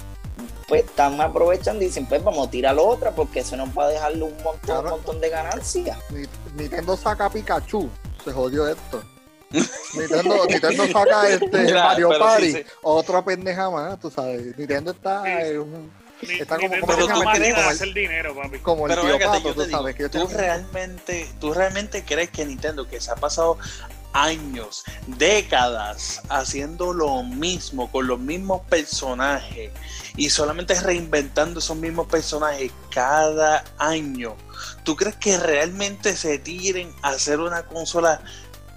[0.69, 3.85] pues están aprovechando y dicen, pues vamos a tirar la otra porque eso nos va
[3.85, 4.83] a dejarle un montón, Claro.
[4.83, 5.99] un montón de ganancias.
[6.11, 6.27] Ni-
[6.57, 7.89] Nintendo saca Pikachu,
[8.25, 9.03] se jodió esto.
[9.51, 12.63] Nintendo, Nintendo saca este Mario pero sí, Party, sí.
[12.83, 14.57] otra pendeja más, tú sabes.
[14.59, 15.31] Nintendo está Sí.
[15.31, 18.59] en un- Está ni como- tú hacer dinero, papi.
[18.59, 19.95] como el Pero tío Pato, tú digo, sabes.
[19.95, 23.57] Que yo ¿tú realmente, ¿tú realmente crees que Nintendo, que se ha pasado
[24.13, 29.71] años, décadas haciendo lo mismo, con los mismos personajes,
[30.17, 34.35] y solamente reinventando esos mismos personajes cada año,
[34.85, 38.21] ¿tú crees que realmente se tiren a hacer una consola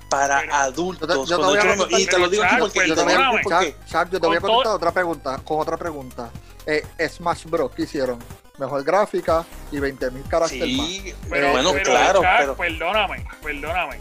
[0.10, 1.08] para Pero- adultos?
[1.08, 2.80] Yo te- yo te voy a yo no- y te preguntar, lo digo aquí porque,
[2.80, 3.42] Chuck, y te lo digo aquí perdóname.
[3.44, 3.76] porque-
[4.12, 6.30] yo te voy a todo- otra pregunta, con otra pregunta.
[6.66, 7.72] Eh, Smash Bros.
[7.76, 8.20] ¿qué hicieron?
[8.60, 10.86] Mejor gráfica y 20.000 caracteres más.
[10.88, 14.00] Sí, Pero, bueno, pero, claro, pero perdóname, perdóname.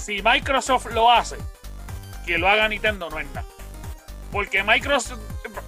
[0.00, 1.36] Si Microsoft lo hace,
[2.26, 3.46] que lo haga Nintendo no es nada.
[4.32, 5.20] Porque Microsoft,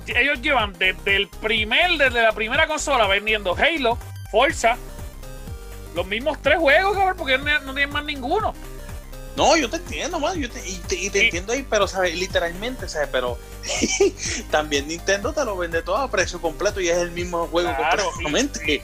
[0.06, 3.98] ellos llevan desde el primer, desde la primera consola vendiendo Halo,
[4.30, 4.76] Forza,
[5.94, 8.54] los mismos tres juegos, cabrón, porque no, tienen más ninguno.
[9.36, 11.24] No, yo te entiendo, man, yo te, y te, y te Sí.
[11.26, 12.14] entiendo ahí, pero, ¿sabes?
[12.14, 13.08] Literalmente, ¿sabes?
[13.10, 13.38] Pero
[14.50, 18.04] también Nintendo te lo vende todo a precio completo y es el mismo juego Claro,
[18.10, 18.82] completamente.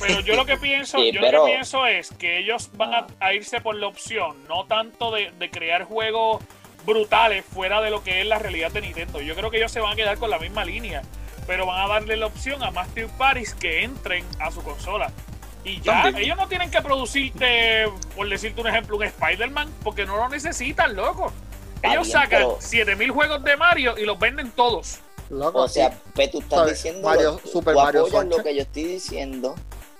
[0.00, 3.06] Pero yo lo que pienso, yo pero- lo que pienso es que ellos van a,
[3.20, 6.42] a irse por la opción, no tanto de, de crear juegos
[6.84, 9.20] brutales fuera de lo que es la realidad de Nintendo.
[9.20, 11.02] Yo creo que ellos se van a quedar con la misma línea,
[11.46, 15.12] pero van a darle la opción a más third parties que entren a su consola.
[15.66, 16.24] Y ya, También.
[16.24, 20.94] ellos no tienen que producirte, por decirte un ejemplo, un Spider-Man, porque no lo necesitan,
[20.94, 21.32] loco.
[21.74, 25.00] Está Ellos bien, sacan pero- 7000 juegos de Mario y los venden todos.
[25.28, 26.74] Loco, O sea, pues tú estás ¿Sabes?
[26.74, 29.56] diciendo, Mario- tú Super Mario apoyas lo que yo estoy diciendo.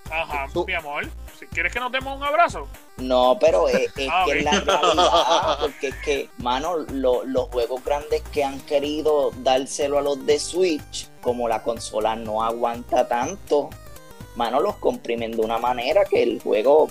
[0.09, 1.05] Ajá, Tú- mi amor.
[1.37, 2.69] Si quieres que nos demos un abrazo.
[2.99, 4.37] No, pero es, es Ah, que ok.
[4.39, 9.99] es la realidad, porque es que, mano, lo- los juegos grandes que han querido dárselo
[9.99, 13.69] a los de Switch, como la consola no aguanta tanto,
[14.37, 16.88] mano, los comprimen de una manera que el juego,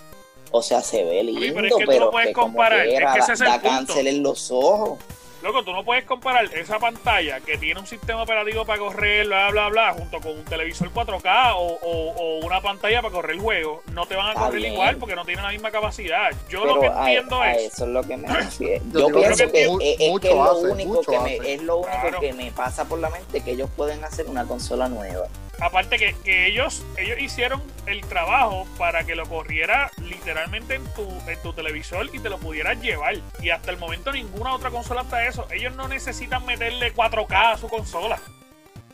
[0.52, 2.80] o sea, se ve lindo, pero es que tú pero no puedes que como comparar,
[2.82, 3.70] es quiera, que ese da, es el da punto.
[3.70, 5.00] cáncer en los ojos.
[5.44, 9.52] Loco, tú no puedes comparar esa pantalla que tiene un sistema operativo para correr, bla,
[9.52, 13.42] bla, bla, junto con un televisor 4K o, o- o una pantalla para correr el
[13.42, 13.84] juego.
[13.94, 14.74] No te van a Está correr bien.
[14.74, 16.32] igual porque no tienen la misma capacidad.
[16.50, 17.74] Yo Pero lo que a, entiendo a es...
[17.74, 18.84] eso es lo que me refiero.
[18.92, 21.20] Yo pienso que que, mu- es, es que mucho es lo hace, único mucho que
[21.20, 22.20] me, es lo único Claro.
[22.22, 25.28] que me pasa por la mente que ellos pueden hacer una consola nueva.
[25.62, 31.08] Aparte que, que ellos ellos hicieron el trabajo para que lo corriera literalmente en tu,
[31.28, 33.16] en tu televisor y te lo pudieras llevar.
[33.42, 35.48] Y hasta el momento ninguna otra consola hasta eso.
[35.52, 38.20] Ellos no necesitan meterle 4K a su consola.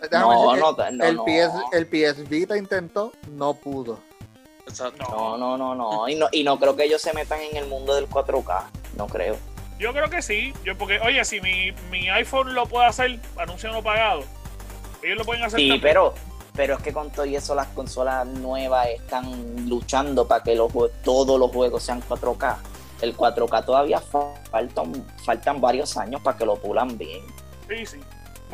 [0.02, 1.26] Déjame No, no, no, el, no.
[1.26, 4.00] PS, el PS Vita intentó, no pudo.
[4.68, 5.04] Exacto.
[5.10, 6.08] No, no, no, no.
[6.10, 8.64] Y no, y no creo que ellos se metan en el mundo del 4K.
[8.98, 9.38] No creo.
[9.80, 10.54] Yo creo que sí.
[10.64, 14.24] Yo porque, oye, si mi, mi iPhone lo puede hacer, anuncio no pagado.
[15.04, 15.82] Ellos lo pueden hacer Sí, también.
[15.82, 16.14] pero,
[16.54, 20.72] pero es que con todo y eso las consolas nuevas están luchando para que los,
[21.04, 22.58] todos los juegos sean 4K.
[23.02, 24.94] El 4K todavía fa- faltan,
[25.26, 27.22] faltan varios años para que lo pulan bien.
[27.68, 28.00] Sí, sí.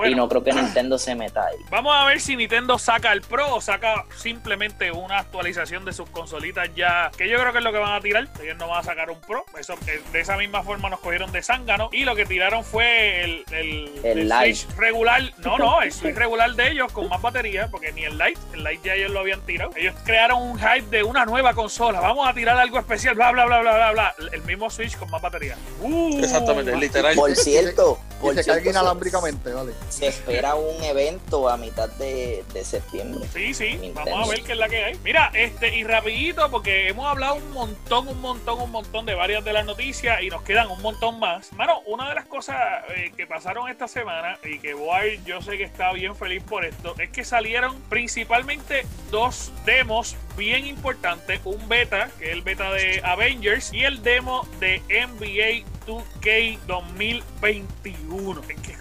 [0.06, 1.58] Y no creo que Nintendo se meta ahí.
[1.70, 6.10] vamos a ver si Nintendo saca el Pro o saca simplemente una actualización de sus
[6.10, 7.12] consolitas ya.
[7.18, 8.28] Que yo creo que es lo que van a tirar.
[8.42, 9.46] Ellos no van a sacar un Pro.
[9.58, 11.90] Eso, eh, de esa misma forma nos cogieron de zángano.
[11.92, 14.56] Y lo que tiraron fue el, el, El el.
[14.56, 15.22] Switch regular.
[15.38, 17.68] No, no, el Switch regular de ellos con más batería.
[17.72, 19.72] Porque ni el Lite, el Lite ya ellos lo habían tirado.
[19.76, 22.00] Ellos crearon un hype de una nueva consola.
[22.00, 23.16] Vamos a tirar algo especial.
[23.16, 24.16] Bla, bla, bla, bla, bla, bla.
[24.32, 25.56] El mismo Switch con más batería.
[25.82, 27.16] Uh, Exactamente, literal.
[27.16, 29.74] Por cierto, Y por se cierto, carga inalámbricamente, vale.
[29.90, 33.28] Se, espera un evento a mitad de, de septiembre.
[33.34, 35.00] Sí, sí, vamos a ver qué es la que hay.
[35.04, 39.44] Mira, este, y rapidito, porque hemos hablado un montón, un montón, un montón de varias
[39.44, 41.52] de las noticias y nos quedan un montón más.
[41.54, 42.58] Mano, una de las cosas
[42.96, 46.66] eh, que pasaron esta semana y que Wild yo sé que está bien feliz por
[46.66, 51.42] esto, es que salieron principalmente dos demos bien importantes.
[51.44, 58.42] Un beta, que es el beta de Avengers, y el demo de NBA 2K 2021.
[58.50, 58.78] Es que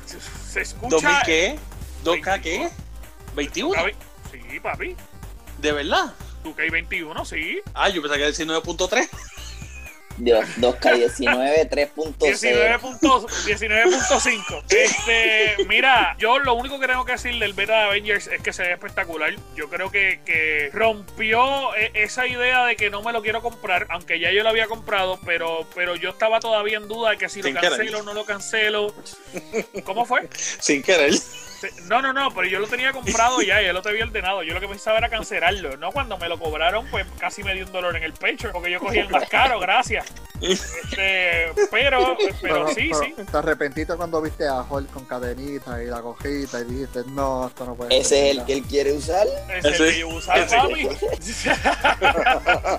[0.64, 0.96] se- escucha...
[1.22, 1.58] ¿2000 qué?
[2.04, 2.68] ¿2K qué?
[3.34, 3.94] ¿21?
[4.30, 4.96] Sí, papi.
[5.58, 6.12] ¿De verdad?
[6.44, 7.60] 2K21, sí.
[7.74, 9.08] Ah, yo pensaba que era el 19.3.
[10.18, 12.16] Dios, 2K19, 3.0.
[12.18, 13.26] 19.5.
[13.26, 14.62] 19.5.
[14.68, 18.52] Este, mira, yo lo único que tengo que decir del beta de Avengers es que
[18.52, 19.34] se ve espectacular.
[19.54, 23.86] Yo creo que, que rompió e- esa idea de que no me lo quiero comprar,
[23.90, 27.28] aunque ya yo lo había comprado, pero, pero yo estaba todavía en duda de que
[27.28, 28.94] si lo Sin cancelo o no lo cancelo.
[29.84, 30.28] ¿Cómo fue?
[30.60, 31.12] Sin querer.
[31.88, 34.42] No, no, no, pero yo lo tenía comprado ya, ya lo te había ordenado.
[34.42, 35.76] Yo lo que pensaba era cancelarlo.
[35.76, 38.70] No, cuando me lo cobraron, pues casi me dio un dolor en el pecho, porque
[38.70, 40.06] yo cogí el más caro, gracias.
[40.40, 43.14] Este, pero, pero sí, sí.
[43.30, 47.64] Te arrepentiste cuando viste a Hulk con cadenita y la cojita y dijiste, no, esto
[47.64, 48.26] no puede Ese ser.
[48.32, 49.26] es el que él quiere usar.
[49.54, 50.88] Ese Ese- que yo ese- papi.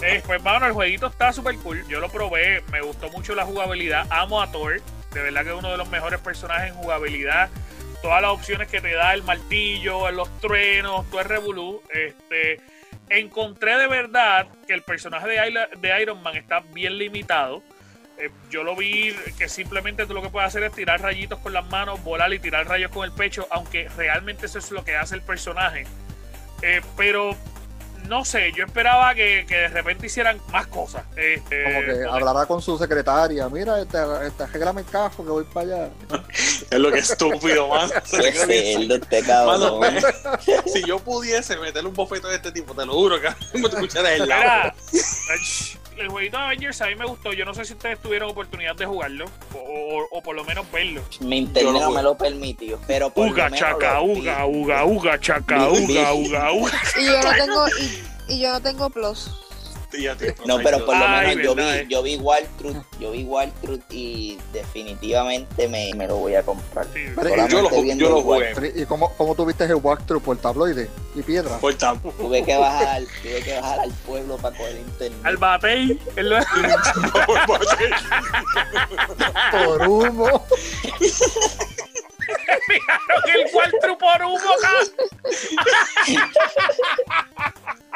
[0.03, 1.85] Eh, pues, mano, el jueguito está súper cool.
[1.87, 4.05] Yo lo probé, me gustó mucho la jugabilidad.
[4.09, 4.81] Amo a Thor.
[5.13, 7.49] De verdad que es uno de los mejores personajes en jugabilidad.
[8.01, 11.81] Todas las opciones que te da el martillo, los truenos, todo el revolú.
[11.89, 12.61] Este,
[13.09, 17.61] encontré de verdad que el personaje de, Iron Man está bien limitado.
[18.19, 21.53] Eh, yo lo vi que simplemente tú lo que puedes hacer es tirar rayitos con
[21.53, 24.95] las manos, volar y tirar rayos con el pecho, aunque realmente eso es lo que
[24.95, 25.85] hace el personaje.
[26.63, 27.35] Eh, pero
[28.07, 31.03] no sé, yo esperaba que, que de repente hicieran más cosas.
[31.15, 35.29] Este, Como que porque- hablará con su secretaria, mira, este, este arréglame el cajo que
[35.29, 35.89] voy para allá.
[36.69, 37.89] Es lo que es estúpido, man.
[38.11, 39.79] Qué cerdo este cabrón.
[39.79, 40.01] Mano,
[40.65, 43.75] si yo pudiese meterle un bofeto a este tipo, te lo juro que me te
[43.75, 44.71] escucharas el lado.
[45.97, 47.33] el jueguito de Avengers a mí me gustó.
[47.33, 50.69] Yo no sé si ustedes tuvieron oportunidad de jugarlo o, o- o por lo menos
[50.71, 51.01] verlo.
[51.21, 52.79] Mi internet no me lo permitió.
[52.87, 56.81] Pero por lo Uga, menos chaca, uga, uga, uga, chaca, uga, uga, uga.
[56.99, 59.31] Y yo no tengo, y, y yo no tengo plus.
[60.45, 61.85] No, pero por lo Ay, menos yo verdad, vi, eh.
[61.89, 66.43] yo vi Wild Truth, yo vi Wild Truth y definitivamente me, me lo voy a
[66.43, 66.85] comprar.
[66.93, 67.05] Sí.
[67.15, 68.53] Pero- Solamente yo lo, yo lo jugué.
[68.75, 71.57] ¿Y cómo, cómo tuviste el walkthrough por tabloide y piedra?
[71.59, 75.19] Por tan- Tuve que bajar, tuve que bajar al pueblo para coger internet.
[75.23, 75.99] Al batey.
[79.51, 80.45] Por humo.
[82.67, 84.73] Fijaron el Waltru por humo acá.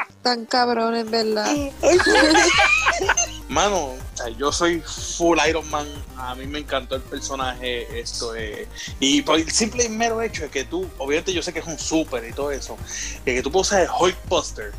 [0.22, 1.52] Tan cabrón, en verdad.
[3.48, 5.86] Mano, o sea, yo soy full Iron Man.
[6.16, 7.98] A mí me encantó el personaje.
[7.98, 8.68] Esto es.
[9.00, 11.66] Y por el simple y mero hecho de que tú, obviamente, yo sé que es
[11.66, 12.76] un super y todo eso.
[13.24, 14.72] De que tú puedes usar el Hulkbuster.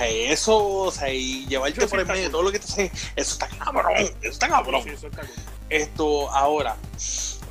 [0.00, 2.32] Eso, o sea, y llevarte Eso por el medio, cool.
[2.32, 4.82] todo lo que te hace, eso está cabrón, eso está cabrón.
[4.84, 5.30] Sí, eso está cool.
[5.70, 6.76] Esto ahora,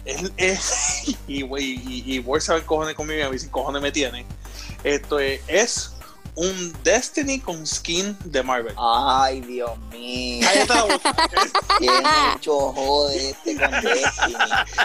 [0.05, 3.81] es, es y, güey, y, y Ward sabe cojones conmigo y a mí sin cojones
[3.81, 4.25] me tiene.
[4.83, 5.96] Esto es, es
[6.37, 8.73] un Destiny con skin de Marvel.
[8.77, 10.47] Ay, Dios mío.
[10.47, 11.29] Cállate la boca.
[11.79, 11.89] Qué
[12.31, 14.35] mucho jode este con Destiny.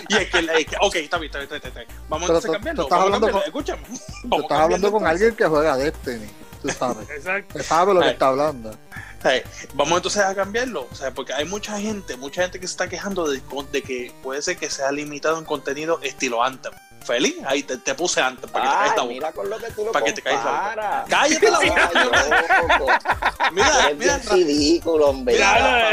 [0.09, 1.89] Y es que, es que- ok, está bien, está bien, está bien, está bien.
[2.09, 2.83] Vamos Pero a cambiarlo.
[2.83, 3.53] estás Vamos a hablando cambiarlo.
[3.53, 3.99] con- Escúchame.
[4.31, 5.11] Tú estás hablando con entonces.
[5.23, 6.27] alguien que juega Destiny.
[6.63, 7.11] Tú sabes.
[7.11, 7.59] Exacto.
[7.59, 8.77] Que sabe lo que está hablando.
[9.75, 10.89] Vamos entonces a cambiarlo.
[10.91, 14.13] O sea, porque hay mucha gente, mucha gente que se está quejando de, de que
[14.23, 16.73] puede ser que sea limitado en contenido estilo Anthem.
[17.05, 19.07] Feliz, ahí te, te puse Anthem para que te Ay, la boca.
[19.15, 20.63] mira con lo que tú lo Para que te calles la boca.
[20.63, 21.09] comparas.
[21.09, 21.91] Cállate la Ay, boca.
[22.79, 22.87] loco.
[23.53, 25.35] Mira, Eres mira, ridículo, hombre.
[25.35, 25.93] Mira,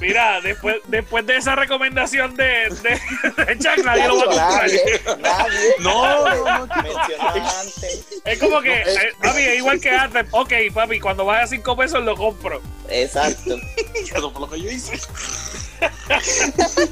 [0.00, 2.44] mira, después, después de esa recomendación de,
[2.82, 4.62] de, de Chuck, nadie lo va a comprar.
[4.62, 5.74] Nadie, nadie.
[5.80, 8.06] No, no, no, antes.
[8.24, 10.26] Es como que, No, es- eh, papi, es igual que antes.
[10.30, 12.62] Ok, papi, cuando vaya a 5 pesos lo compro.
[12.88, 13.56] Exacto.
[13.94, 14.98] Eso fue lo que yo hice.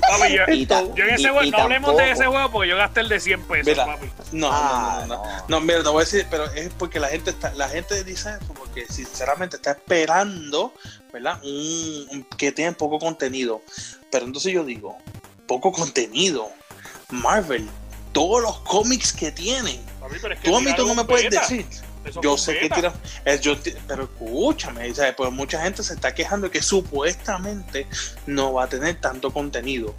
[0.01, 2.27] Papi, yo, Y ta- yo en ese y- juego, y no hablemos de tampoco- ese
[2.27, 3.87] juego porque yo gasté el de 100 pesos, Mira.
[3.87, 4.11] papi.
[4.33, 5.45] No, Ah, no, no, no.
[5.49, 5.61] no.
[5.61, 8.55] Mira, te voy a decir, pero es porque la gente está, la gente dice eso
[8.55, 10.73] porque sinceramente está esperando,
[11.13, 11.41] ¿verdad?
[11.45, 13.63] Un, un- que tengan poco contenido.
[14.11, 14.97] Pero entonces yo digo,
[15.47, 16.49] poco contenido.
[17.11, 17.69] Marvel,
[18.13, 19.81] todos los cómics que tienen.
[20.01, 21.67] Papi, pero es que Tú a mí tú no me puedes decir.
[22.05, 22.75] Eso Yo sé que beta.
[22.77, 22.93] tiran,
[23.25, 27.87] es, yo ti- pero escúchame, sea, pues mucha gente se está quejando de que supuestamente
[28.27, 29.95] no va a tener tanto contenido.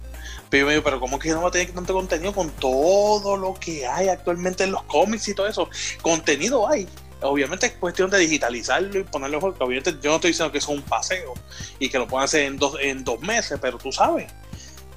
[0.48, 3.36] Pero yo me digo, pero ¿cómo que no va a tener tanto contenido con todo
[3.36, 5.68] lo que hay actualmente en los cómics y todo eso?
[6.02, 6.86] Contenido hay.
[7.22, 9.38] Obviamente es cuestión de digitalizarlo y ponerlo.
[9.58, 11.34] Obviamente yo no estoy diciendo que eso es un paseo
[11.78, 14.30] y que lo puedan hacer en dos, en dos meses, pero tú sabes,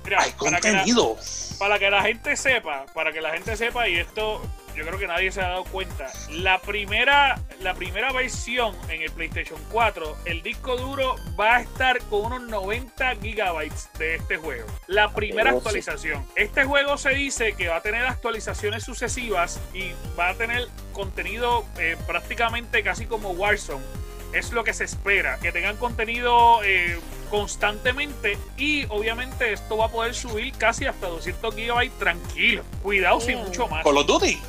[0.03, 1.17] Mira, hay para que, la, contenido.
[1.57, 4.41] para que la gente sepa, para que la gente sepa, y esto
[4.79, 9.11] yo creo que nadie se ha dado cuenta, la primera, la primera versión en el
[9.11, 14.65] PlayStation 4, el disco duro va a estar con unos 90 gigabytes de este juego.
[14.87, 16.25] La primera Pero actualización.
[16.37, 21.65] Este juego se dice que va a tener actualizaciones sucesivas y va a tener contenido
[21.77, 23.83] eh, prácticamente casi como Warzone.
[24.31, 26.97] Es lo que se espera, que tengan contenido eh,
[27.29, 32.63] constantemente y obviamente esto va a poder subir casi hasta 200 gigabytes tranquilo.
[32.81, 33.43] Cuidado sin Mm.
[33.43, 33.83] mucho más.
[33.83, 34.39] Con los Duty.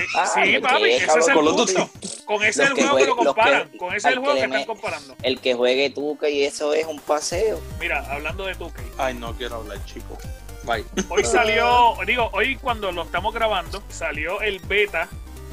[0.00, 1.34] Eh, Ah, sí, papi, ese es, el.
[1.34, 1.74] Duty.
[2.24, 3.68] Con ese es el juego que lo que- comparan.
[3.78, 5.16] Con ese es el juego que están comparando.
[5.22, 7.60] El que juegue que y eso es un paseo.
[7.78, 8.72] Mira, hablando de 2K.
[8.98, 10.16] Ay, no quiero hablar, chico.
[10.64, 10.84] Bye.
[11.08, 15.08] Hoy salió, digo, hoy cuando lo estamos grabando, salió el beta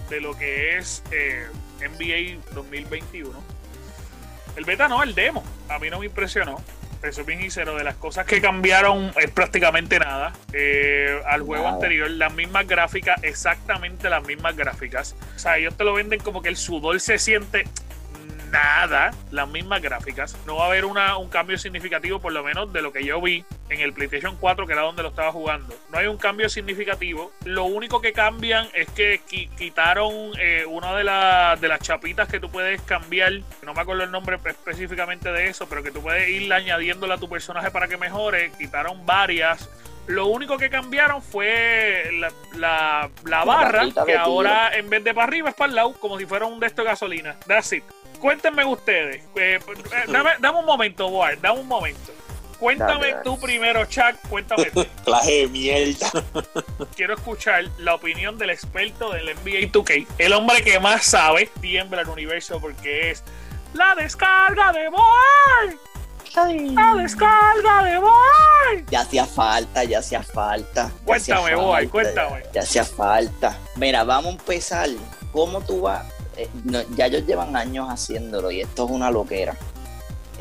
[0.10, 1.47] de lo que es eh,
[1.82, 3.32] NBA 2021.
[4.56, 5.43] El beta no, el demo.
[5.67, 6.62] A mí no me impresionó.
[7.02, 10.34] Te soy bien sincero, de las cosas que cambiaron es prácticamente nada.
[10.52, 15.16] Eh, al juego anterior, las mismas gráficas, exactamente las mismas gráficas.
[15.36, 17.64] O sea, ellos te lo venden como que el sudor se siente
[18.52, 20.36] nada, las mismas gráficas.
[20.46, 23.22] No va a haber una, un cambio significativo, por lo menos de lo que yo
[23.22, 25.76] vi en el PlayStation 4, que era donde lo estaba jugando.
[25.92, 27.32] No hay un cambio significativo.
[27.46, 32.28] Lo único que cambian es que qui- quitaron eh, una de, la- de las chapitas
[32.28, 33.32] que tú puedes cambiar.
[33.64, 37.18] No me acuerdo el nombre específicamente de eso, pero que tú puedes ir añadiéndole a
[37.18, 38.52] tu personaje para que mejore.
[38.58, 39.70] Quitaron varias.
[40.08, 45.28] Lo único que cambiaron fue la, la- la barra, que ahora en vez de para
[45.28, 47.36] arriba es para el lado, como si fuera un de esto de gasolina.
[47.46, 47.84] That's it.
[48.19, 49.23] Cuéntenme ustedes.
[49.36, 52.12] eh, eh, dame, dame un momento, Ward, dame un momento.
[52.60, 54.15] Cuéntame Dale, tú primero, Chuck.
[54.30, 54.70] Cuéntame
[55.26, 56.11] de mierda.
[56.95, 62.01] Quiero escuchar la opinión del experto del NBA 2K, el hombre que más sabe, tiembla
[62.01, 63.24] el universo porque es
[63.74, 65.80] la descarga de Boy.
[66.76, 68.86] La descarga de Boy.
[68.91, 70.91] Ya hacía falta, ya hacía falta.
[71.05, 72.43] Cuéntame, boy, cuéntame.
[72.45, 73.57] Ya, ya hacía falta.
[73.78, 74.89] Mira, vamos a empezar.
[75.32, 76.05] ¿Cómo tú vas?
[76.40, 79.58] Eh, no, ya ellos llevan años haciéndolo y esto es una loquera.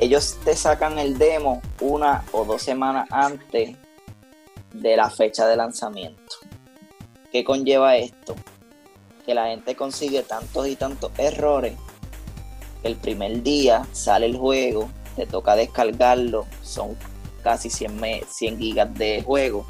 [0.01, 3.77] ellos te sacan el demo una o dos semanas antes
[4.73, 6.37] de la fecha de lanzamiento.
[7.33, 8.37] ¿Qué conlleva esto?
[9.27, 11.75] Que la gente consigue tantos y tantos errores.
[12.85, 16.97] El primer día sale el juego, te toca descargarlo, son
[17.43, 19.67] casi 100, 100 gigas de juego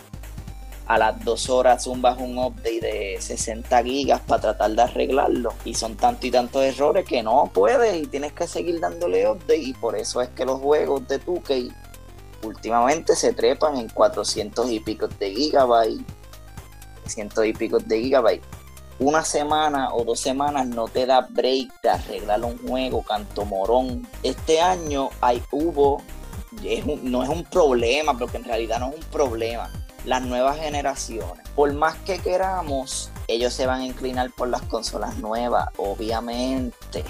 [0.88, 5.52] a las dos horas zumbas un update de 60 gigas para tratar de arreglarlo.
[5.66, 9.58] Y son tantos y tantos errores que no puedes y tienes que seguir dándole update.
[9.58, 11.70] Y por eso es que los juegos de 2K
[12.42, 16.02] últimamente se trepan en 400 y pico de gigabytes.
[17.04, 18.46] 100 y pico de gigabytes.
[18.98, 24.08] Una semana o dos semanas no te da break de arreglar un juego canto morón.
[24.22, 26.02] Este año hay hubo
[27.02, 29.70] no es un problema porque en realidad no es un problema
[30.04, 31.48] las nuevas generaciones.
[31.54, 37.04] Por más que queramos, ellos se van a inclinar por las consolas nuevas, obviamente.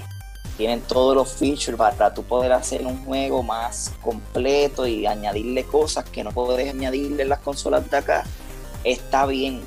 [0.57, 6.05] Tienen todos los features para tú poder hacer un juego más completo y añadirle cosas
[6.11, 8.25] que no puedes añadirle en las consolas de acá.
[8.83, 9.63] Está bien.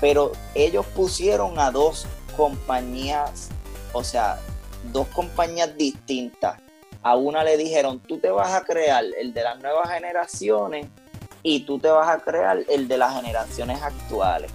[0.00, 2.06] Pero ellos pusieron a dos
[2.36, 3.48] compañías,
[3.92, 4.38] o sea,
[4.92, 6.60] dos compañías distintas.
[7.02, 10.86] A una le dijeron, tú te vas a crear el de las nuevas generaciones
[11.42, 14.50] y tú te vas a crear el de las generaciones actuales.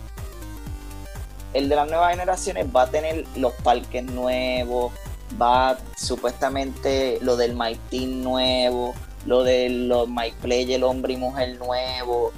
[1.54, 4.92] El de las nuevas generaciones va a tener los parques nuevos,
[5.40, 7.78] va supuestamente lo del My
[8.08, 8.94] nuevo,
[9.26, 12.32] lo de los My el hombre y mujer nuevo.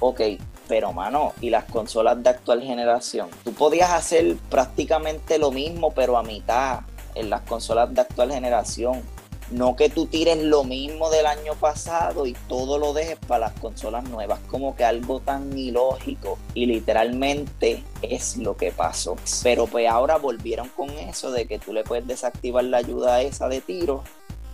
[0.00, 0.20] Ok,
[0.68, 3.28] pero mano, y las consolas de actual generación.
[3.44, 6.80] Tú podías hacer prácticamente lo mismo, pero a mitad
[7.14, 9.02] en las consolas de actual generación.
[9.50, 13.60] No que tú tires lo mismo del año pasado y todo lo dejes para las
[13.60, 19.16] consolas nuevas, como que algo tan ilógico y literalmente es lo que pasó.
[19.42, 23.48] Pero pues ahora volvieron con eso de que tú le puedes desactivar la ayuda esa
[23.48, 24.04] de tiro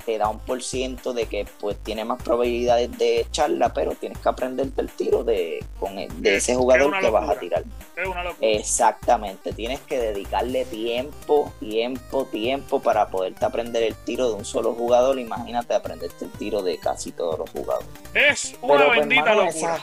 [0.06, 4.18] te da un por ciento de que pues tiene más probabilidades de echarla, pero tienes
[4.18, 7.64] que aprenderte el tiro de, con de ese jugador que vas a tirar.
[8.40, 14.74] Exactamente, tienes que dedicarle tiempo, tiempo, tiempo para poderte aprender el tiro de un solo
[14.74, 15.18] jugador.
[15.18, 17.88] Imagínate aprenderte el tiro de casi todos los jugadores.
[18.14, 19.80] Es una pues, bendita locura.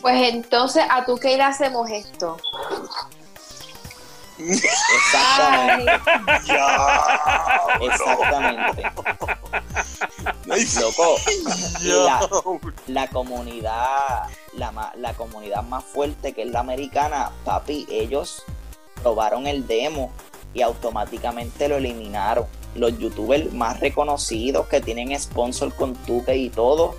[0.00, 2.38] Pues entonces, ¿a tú qué le hacemos esto?
[4.38, 5.92] Exactamente.
[7.80, 8.82] Exactamente.
[11.82, 12.60] Loco.
[12.86, 18.44] La, comunidad, la, la comunidad más fuerte que es la americana, papi, ellos
[19.02, 20.12] probaron el demo
[20.54, 22.46] y automáticamente lo eliminaron.
[22.74, 26.94] Los youtubers más reconocidos que tienen sponsor con Tuque y todo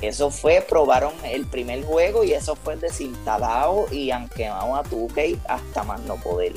[0.00, 5.38] eso fue, probaron el primer juego y eso fue desinstalado y han quemado a 2K
[5.48, 6.52] hasta más no poder.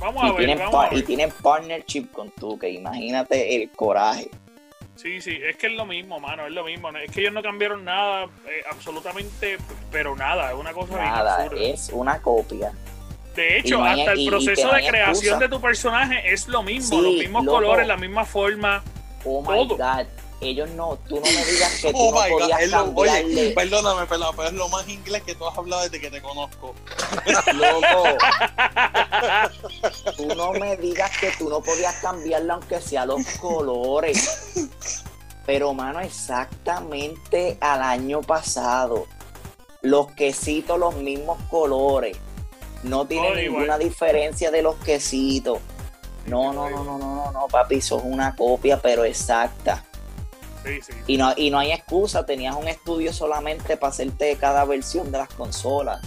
[0.00, 4.30] Vamos a ver, Y tienen partnership con 2K, imagínate el coraje.
[4.96, 6.90] Sí, sí, es que es lo mismo, mano, es lo mismo.
[6.90, 9.58] Es que ellos no cambiaron nada, eh, absolutamente,
[9.90, 12.72] pero nada, es una cosa Nada, es una copia.
[13.34, 17.44] De hecho, hasta el proceso de creación de tu personaje es lo mismo, los mismos
[17.44, 18.82] colores, la misma forma.
[19.24, 20.06] Oh my god,
[20.50, 23.50] ellos no, tú no me digas que tú oh no podías cambiarle.
[23.50, 26.74] perdóname, pero, es lo más inglés que tú has hablado desde que te conozco.
[27.54, 28.04] Loco,
[30.16, 34.70] tú no me digas que tú no podías cambiarle aunque sea los colores.
[35.46, 39.06] Pero, mano, exactamente al año pasado,
[39.82, 42.16] los quesitos, los mismos colores.
[42.82, 45.58] No tiene ninguna diferencia de los quesitos.
[46.26, 49.84] No, no, no, no, no, no, no, papi, sos una copia, pero exacta.
[51.06, 55.18] Y, no, y no hay excusa, tenías un estudio solamente para hacerte cada versión de
[55.18, 56.00] las consolas.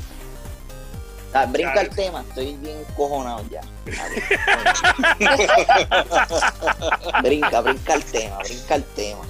[1.50, 3.62] brinca el tema, estoy bien cojonado ya.
[7.22, 9.22] brinca, brinca el tema, brinca el tema.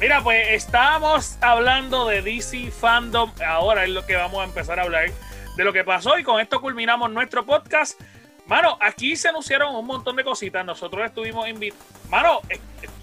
[0.00, 4.82] Mira, pues estábamos hablando de DC Fandom, ahora es lo que vamos a empezar a
[4.82, 5.10] hablar
[5.56, 7.98] de lo que pasó y con esto culminamos nuestro podcast.
[8.46, 10.64] Mano, aquí se anunciaron un montón de cositas.
[10.64, 11.84] Nosotros estuvimos invitados.
[12.10, 12.40] Mano,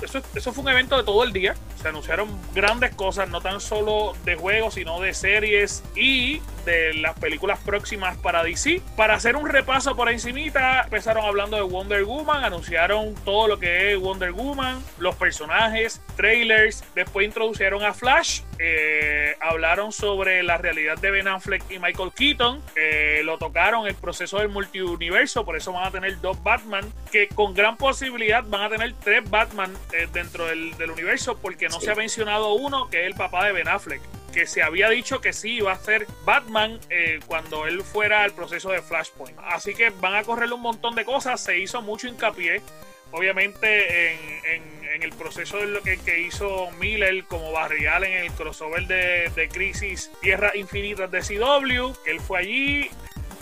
[0.02, 1.56] eso, eso fue un evento de todo el día.
[1.82, 7.18] Se anunciaron grandes cosas, no tan solo de juegos, sino de series y de las
[7.20, 8.82] películas próximas para DC.
[8.96, 13.94] Para hacer un repaso por encimita, empezaron hablando de Wonder Woman, anunciaron todo lo que
[13.94, 20.98] es Wonder Woman, los personajes, trailers, después introdujeron a Flash, eh, hablaron sobre la realidad
[20.98, 25.74] de Ben Affleck y Michael Keaton, eh, lo tocaron el proceso del multiuniverso, por eso
[25.74, 30.08] van a tener dos Batman, que con gran posibilidad van a tener tres Batman eh,
[30.12, 33.68] dentro del, universo, porque no se ha mencionado uno que es el papá de Ben
[33.68, 34.02] Affleck
[34.34, 38.34] que se había dicho que sí iba a ser Batman eh, cuando él fuera al
[38.34, 39.38] proceso de Flashpoint.
[39.44, 41.40] Así que van a correr un montón de cosas.
[41.40, 42.60] Se hizo mucho hincapié,
[43.12, 44.14] obviamente,
[44.56, 48.86] en, en el proceso de lo que, que hizo Miller como Barrial en el crossover
[48.86, 52.90] de, de Crisis Tierra Infinitas de CW, que él fue allí.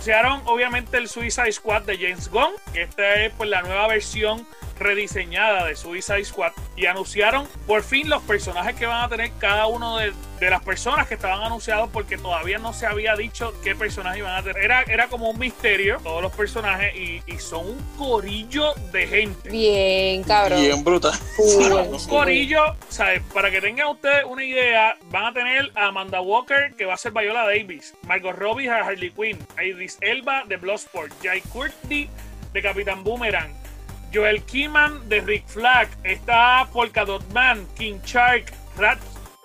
[0.02, 4.48] Anunciaron obviamente el Suicide Squad de James Gunn, que esta es pues la nueva versión
[4.82, 9.68] rediseñada de Suicide Squad y anunciaron por fin los personajes que van a tener cada
[9.68, 13.76] uno de, de las personas que estaban anunciados porque todavía no se había dicho qué
[13.76, 14.64] personajes iban a tener.
[14.64, 19.50] Era, era como un misterio todos los personajes y, y son un corillo de gente.
[19.50, 20.62] Bien, cabrón.
[20.62, 21.14] Bien brutal.
[21.38, 21.72] Cool.
[21.72, 23.22] Un corillo, ¿sabes?
[23.34, 26.98] Para que tengan ustedes una idea, van a tener a Amanda Walker, que va a
[26.98, 32.10] ser Viola Davis, Margot Robbie a Harley Quinn, a Idris Elba de Bloodsport, Jai Courtney
[32.54, 33.61] de Capitán Boomerang,
[34.14, 39.00] Joel Kiman de Rick Flag, está Polka Dot Man, King Shark, Rat,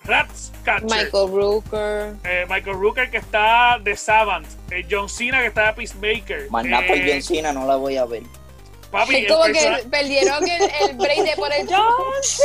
[0.05, 2.14] Ratscatcher, Michael Rooker.
[2.25, 6.51] eh, Michael Rooker que está de Savant, eh, John Cena que está de Peacemaker.
[6.51, 8.23] Más nada por eh, John Cena no la voy a ver.
[8.91, 11.93] papi, Es como que perdieron el, el break de por el John
[12.23, 12.41] Sí,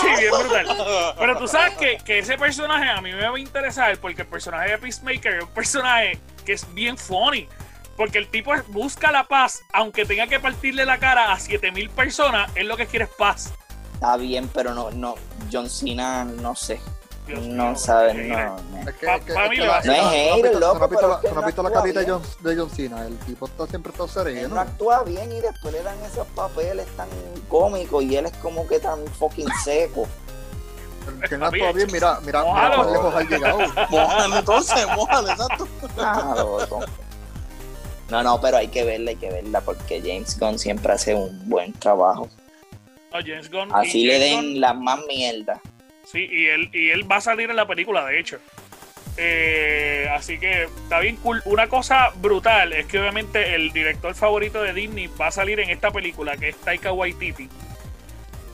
[0.00, 1.14] sí, bien brutal.
[1.18, 4.28] Pero tú sabes que, que ese personaje a mí me va a interesar porque el
[4.28, 7.46] personaje de Peacemaker es un personaje que es bien funny.
[7.98, 11.90] Porque el tipo es- busca la paz, aunque tenga que partirle la cara a 7000
[11.90, 13.52] personas, él lo que quiere es paz.
[13.92, 15.16] Está bien, pero no, no,
[15.52, 16.80] John Cena, no sé.
[17.26, 18.56] Dios no mío, sabes, no.
[18.56, 18.88] no.
[18.88, 19.88] Es que, Pa- es que- pa' es mí que lo la- hace.
[19.88, 21.34] No es la- hater, ¿tú no has visto- loco, ¿tú no visto pero la- es
[21.34, 22.18] no has visto carita de bien.
[22.18, 23.06] John, de John Cena?
[23.06, 24.54] El tipo está siempre todo Él sereno.
[24.54, 27.08] no actúa bien y después le dan esos papeles tan
[27.48, 30.06] cómicos y él es como que tan fucking seco.
[31.28, 32.76] Que no actúa bien, mira, mira, mira Mójalo.
[32.76, 33.58] cuán lejos ha llegado.
[33.90, 35.68] Mójale entonces, mójale, exacto.
[35.98, 36.80] Ah, loco.
[38.10, 41.48] No, no, pero hay que verla, hay que verla porque James Gunn siempre hace un
[41.48, 42.28] buen trabajo.
[43.12, 43.68] No, James Gunn.
[43.72, 45.60] Así le James den Gunn- las más mierda.
[46.04, 48.38] Sí, y él, y él va a salir en la película, de hecho.
[49.20, 51.42] Eh, así que está bien cool.
[51.44, 55.70] Una cosa brutal es que obviamente el director favorito de Disney va a salir en
[55.70, 57.48] esta película, que es Taika Waititi.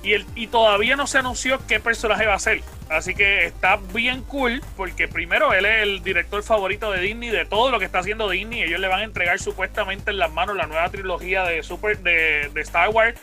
[0.04, 2.60] Y, el, y todavía no se anunció qué personaje va a ser.
[2.90, 7.46] Así que está bien cool, porque primero él es el director favorito de Disney, de
[7.46, 8.62] todo lo que está haciendo Disney.
[8.62, 12.50] Ellos le van a entregar supuestamente en las manos la nueva trilogía de Super de,
[12.52, 13.18] de Star Wars.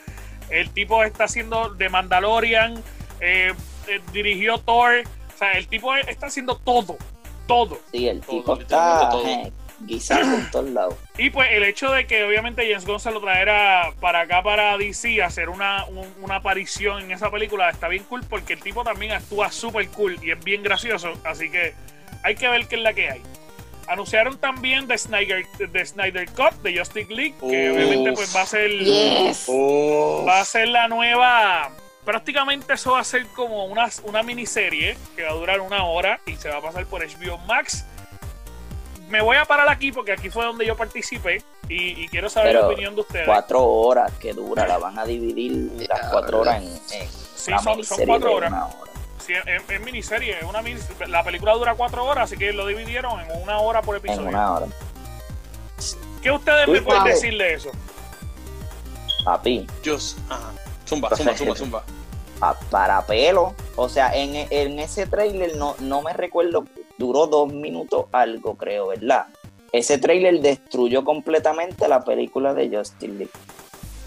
[0.49, 2.83] El tipo está haciendo de Mandalorian,
[3.19, 3.53] eh,
[3.87, 5.03] eh, dirigió Thor.
[5.33, 6.97] O sea, el tipo está haciendo todo,
[7.47, 7.79] todo.
[7.91, 9.51] Sí, el Todo, tipo está todo.
[9.85, 10.95] Guisado por todos lados.
[11.17, 14.77] Y pues el hecho de que obviamente James Gunn se lo traerá para acá, para
[14.77, 18.59] DC, a hacer una, un- una aparición en esa película, está bien cool porque el
[18.61, 21.13] tipo también actúa súper cool y es bien gracioso.
[21.23, 21.73] Así que
[22.23, 23.21] hay que ver qué es la que hay.
[23.87, 27.75] Anunciaron también The Snyder, The Snyder Cut de Justice League, que Uf.
[27.77, 28.69] obviamente pues va a ser...
[28.71, 29.45] Yes.
[29.47, 31.71] Oh, va a ser la nueva.
[32.05, 36.19] Prácticamente eso va a ser como una, una miniserie que va a durar una hora
[36.25, 37.85] y se va a pasar por HBO Max.
[39.11, 42.53] Me voy a parar aquí porque aquí fue donde yo participé y, y quiero saber
[42.53, 43.25] Pero la opinión de ustedes.
[43.25, 47.83] Cuatro horas que dura, la van a dividir las cuatro horas en, en Sí, son-
[47.83, 48.51] son cuatro de horas.
[48.53, 48.91] hora.
[49.25, 50.61] Sí, es, es miniserie, es una
[51.07, 54.29] la película dura cuatro horas, así que lo dividieron en una hora por En episodio.
[54.29, 54.65] una hora.
[56.23, 57.69] ¿Qué ustedes me pueden decir de eso?
[59.25, 60.17] Papi, Dios.
[60.29, 60.51] Ajá.
[60.87, 61.83] Zumba, zumba, zumba, zumba.
[62.39, 63.53] pa- para pelo.
[63.75, 66.65] O sea, en, en ese trailer no, no me recuerdo,
[67.01, 69.25] duró dos minutos algo, creo, ¿verdad?
[69.73, 73.31] Ese trailer destruyó completamente la película de Justin League.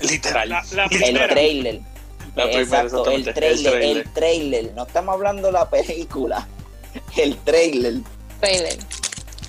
[0.00, 0.48] Literal.
[0.48, 1.80] La- la El trailer.
[2.34, 4.72] La Exacto, el trailer, el el trailer.
[4.74, 6.46] No estamos hablando de la película.
[7.16, 7.94] El trailer.
[8.40, 8.78] Trailer.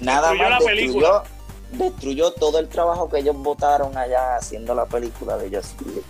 [0.01, 1.23] Nada Destruyó más la destruyó,
[1.71, 6.03] destruyó todo el trabajo que ellos votaron allá haciendo la película de Justin League.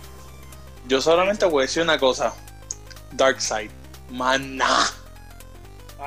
[0.86, 2.34] Yo solamente voy a decir una cosa.
[3.12, 3.70] Darkseid.
[4.10, 4.86] Maná.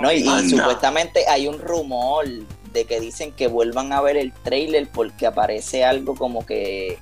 [0.01, 0.49] No, y, y Anda.
[0.49, 2.25] supuestamente hay un rumor
[2.71, 6.97] de que dicen que vuelvan a ver el trailer porque aparece algo como que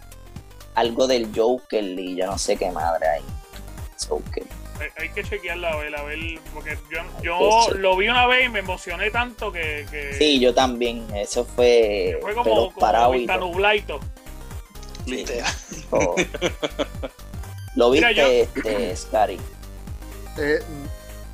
[0.75, 3.21] algo del Joker y yo no sé qué madre hay.
[4.07, 4.43] Joker.
[4.79, 6.19] Hay, hay que chequearla a ver, a ver,
[6.53, 10.53] porque yo, yo lo vi una vez y me emocioné tanto que, que Sí, yo
[10.53, 11.05] también.
[11.15, 13.99] Eso fue, fue como, como vista nublaito.
[15.07, 15.51] Literal.
[15.91, 16.15] Oh.
[17.75, 19.39] Lo Mira, viste, yo- este, Scary.
[20.37, 20.59] Eh,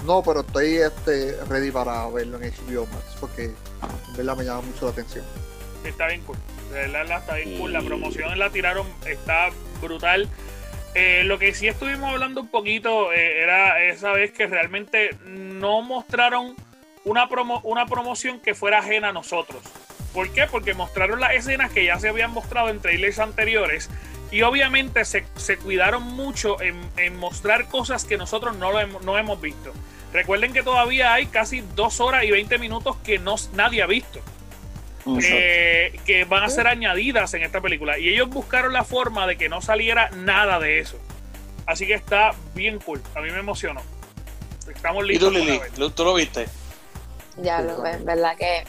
[0.05, 4.61] no, pero estoy este, ready para verlo en HBO Max porque en verdad me llama
[4.61, 5.25] mucho la atención.
[5.83, 6.37] Está bien cool.
[6.71, 7.73] De verdad, la- está bien cool.
[7.73, 9.49] La Y- promoción la tiraron, está
[9.81, 10.29] brutal.
[10.95, 15.81] Eh, lo que sí estuvimos hablando un poquito eh, era esa vez que realmente no
[15.81, 16.55] mostraron
[17.03, 19.61] una, promo, una promoción que fuera ajena a nosotros.
[20.13, 20.45] ¿Por qué?
[20.49, 23.89] Porque mostraron las escenas que ya se habían mostrado en trailers anteriores
[24.34, 29.03] y obviamente se, se cuidaron mucho en, en mostrar cosas que nosotros no, lo hemos,
[29.03, 29.71] no hemos visto.
[30.11, 34.19] Recuerden que todavía hay casi dos horas y 20 minutos que no, nadie ha visto
[35.23, 37.97] eh, que van a ser añadidas en esta película.
[37.99, 40.97] Y ellos buscaron la forma de que no saliera nada de eso.
[41.65, 43.01] Así que está bien cool.
[43.15, 43.81] A mí me emocionó.
[44.73, 45.29] Estamos ¿Y listos.
[45.29, 45.59] tú, para Lili?
[45.59, 45.79] ver.
[45.79, 46.47] ¿Lo- ¿Tú lo viste?
[47.38, 48.63] Ya lo ves, ¿verdad que?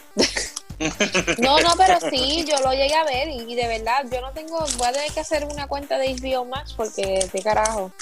[1.38, 4.32] No, no, pero sí, yo lo llegué a ver y, y de verdad, yo no
[4.32, 7.92] tengo, voy a tener que hacer una cuenta de HBO Max porque, ¿qué carajo?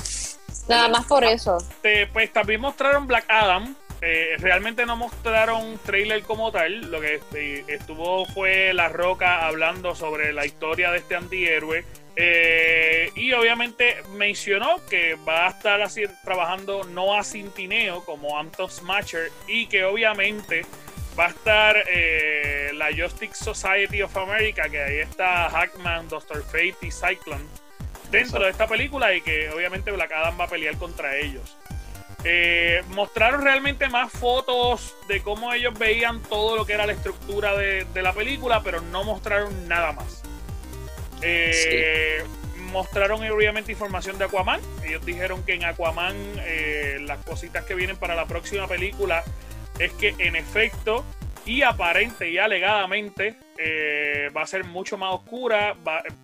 [0.69, 1.59] Nada más por eso.
[1.59, 3.75] Este, pues también mostraron Black Adam.
[4.01, 6.91] Eh, realmente no mostraron trailer como tal.
[6.91, 11.85] Lo que eh, estuvo fue La Roca hablando sobre la historia de este antihéroe.
[12.15, 19.31] Eh, y obviamente mencionó que va a estar así, trabajando Noah Cintineo como Anton Smasher
[19.49, 20.67] y que obviamente
[21.19, 26.77] va a estar eh, la Justice Society of America, que ahí está Hackman, Doctor Fate
[26.83, 27.45] y Cyclone
[28.11, 31.57] dentro de esta película y que obviamente Black Adam va a pelear contra ellos.
[32.25, 37.57] Eh, mostraron realmente más fotos de cómo ellos veían todo lo que era la estructura
[37.57, 40.23] de, de la película, pero no mostraron nada más.
[41.23, 42.25] Eh,
[42.73, 44.61] Mostraron obviamente información de Aquaman.
[44.83, 49.23] Ellos dijeron que en Aquaman eh, las cositas que vienen para la próxima película
[49.79, 51.05] es que en efecto
[51.45, 55.75] y aparente y alegadamente eh, va a ser mucho más oscura.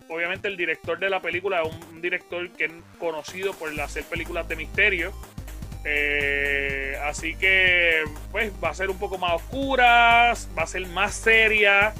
[0.07, 4.03] Obviamente el director de la película es un, un director que es conocido por hacer
[4.05, 5.13] películas de misterio.
[5.85, 11.15] Eh, así que pues va a ser un poco más oscura, va a ser más
[11.15, 11.93] seria.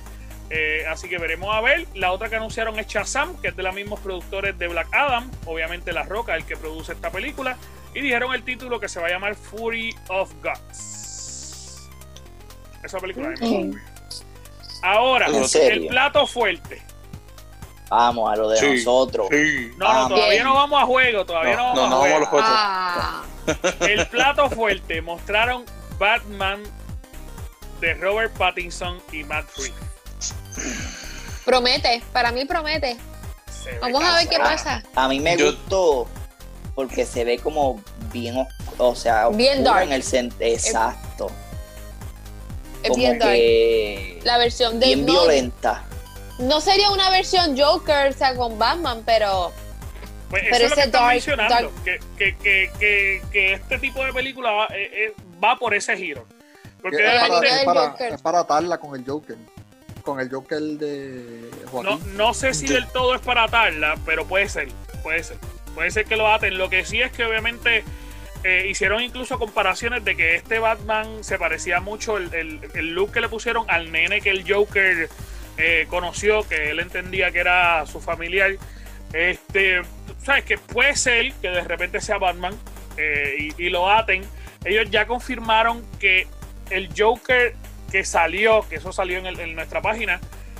[0.49, 1.87] Eh, así que veremos a ver.
[1.93, 5.29] La otra que anunciaron es Shazam, que es de los mismos productores de Black Adam.
[5.45, 7.57] Obviamente La Roca, el que produce esta película.
[7.93, 11.08] Y dijeron el título que se va a llamar Fury of Gods.
[12.83, 13.73] Esa película Mm.
[14.81, 15.35] Ahora, ¿En
[15.71, 16.81] el plato fuerte.
[17.89, 18.75] Vamos a lo de Sí.
[18.85, 19.27] nosotros.
[19.31, 19.71] Sí.
[19.77, 20.43] No, no, todavía bien.
[20.43, 22.25] no vamos a juego, todavía no, No, vamos no, a no juego.
[22.31, 25.65] vamos a los Ah, El plato fuerte mostraron
[25.97, 26.61] Batman
[27.81, 29.73] de Robert Pattinson y Matt Reeves.
[31.45, 32.97] promete, para mí promete.
[33.81, 34.83] Vamos a ver qué pasa.
[34.95, 36.07] A mí me Yo- gustó
[36.75, 37.81] porque se ve como
[38.13, 39.83] bien, o sea, Bien oscuro dark.
[39.87, 41.08] en el sen- exacto.
[42.89, 45.83] Como que La versión de bien no, violenta.
[46.39, 49.51] no sería una versión Joker, o sea, con Batman, pero
[50.29, 53.21] Pues Pero eso es lo que ese están dark- mencionando, dark- que, que, que, que,
[53.31, 55.13] que este tipo de película va, eh, eh,
[55.43, 56.25] va por ese giro.
[56.81, 58.13] Porque es, para, es, del para, Joker.
[58.13, 59.37] es para atarla con el Joker.
[60.03, 62.17] Con el Joker de no, Joaquín.
[62.17, 64.69] no sé si del todo es para atarla, pero puede ser,
[65.03, 65.37] puede ser.
[65.75, 66.57] Puede ser que lo aten.
[66.57, 67.83] Lo que sí es que obviamente
[68.43, 73.11] eh, hicieron incluso comparaciones de que este Batman se parecía mucho el, el- el look
[73.11, 75.09] que le pusieron al nene que el Joker
[75.57, 78.51] eh, conoció, que él entendía que era su familiar.
[79.11, 79.81] Este,
[80.23, 82.55] sabes que puede ser que de repente sea Batman
[82.97, 84.23] eh, y, lo aten.
[84.63, 86.27] Ellos ya confirmaron que
[86.69, 87.55] el Joker
[87.91, 90.19] que salió, que eso salió en, nuestra página,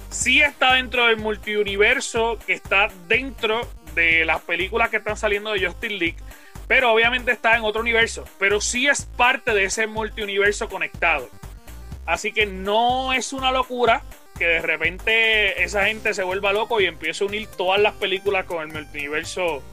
[0.10, 5.66] sí está dentro del multiuniverso, que está dentro de las películas que están saliendo de
[5.66, 6.18] Justice League,
[6.70, 11.28] pero obviamente está en otro universo, pero sí es parte de ese multiuniverso conectado.
[12.06, 14.04] Así que no es una locura
[14.38, 18.46] que de repente esa gente se vuelva loco y empiece a unir todas las películas
[18.46, 19.64] con el multiuniverso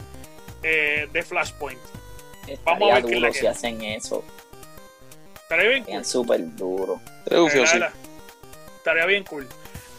[0.63, 1.79] eh, de Flashpoint.
[2.65, 4.25] Vamos a ver la duro que si hacen eso.
[5.43, 6.05] Estaría bien cool.
[6.07, 6.99] Súper duro.
[8.79, 9.47] Estaría bien cool.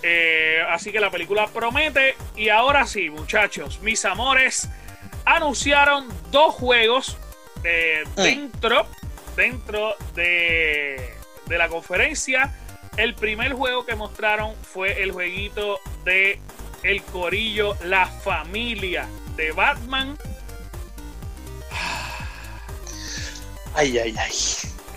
[0.01, 2.15] Eh, así que la película promete.
[2.35, 4.67] Y ahora sí, muchachos, mis amores,
[5.35, 7.17] anunciaron dos juegos
[7.63, 8.21] eh, Mm.
[8.21, 8.87] dentro,
[9.35, 11.13] dentro de,
[11.47, 12.55] de la conferencia.
[12.97, 16.39] El primer juego que mostraron fue el jueguito de
[16.83, 20.17] El Corillo, la familia de Batman.
[23.75, 24.31] Ay, ay, ay.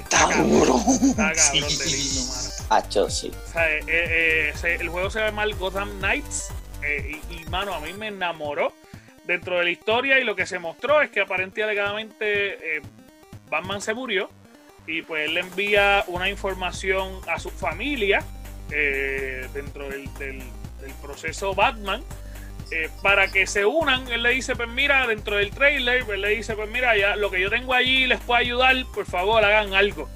[0.01, 0.77] Está duro.
[0.89, 1.91] Está cabrón de Sí.
[2.15, 2.51] lindo, mano.
[2.71, 3.33] Hacho, sí.
[3.49, 6.49] O sea, eh, eh, el juego se llama Gotham Knights
[6.83, 8.73] eh, y, y, mano, a mí me enamoró
[9.31, 12.83] dentro de la historia y lo que se mostró es que aparentemente alegadamente eh,
[13.49, 14.29] Batman se murió
[14.89, 18.25] y pues él le envía una información a su familia
[18.73, 20.09] eh, dentro del,
[21.01, 22.03] proceso Batman
[22.73, 24.11] eh, para que se unan.
[24.11, 27.31] Él le dice, pues mira, dentro del trailer, él le dice, pues mira, ya lo
[27.31, 30.09] que yo tengo allí les puedo ayudar, por favor, hagan algo.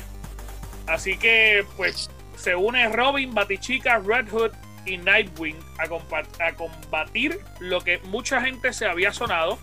[0.87, 4.53] Así que, pues, se une Robin, Batichica, Red Hood
[4.87, 9.59] y Nightwing a, a combatir lo que mucha gente se había sonado.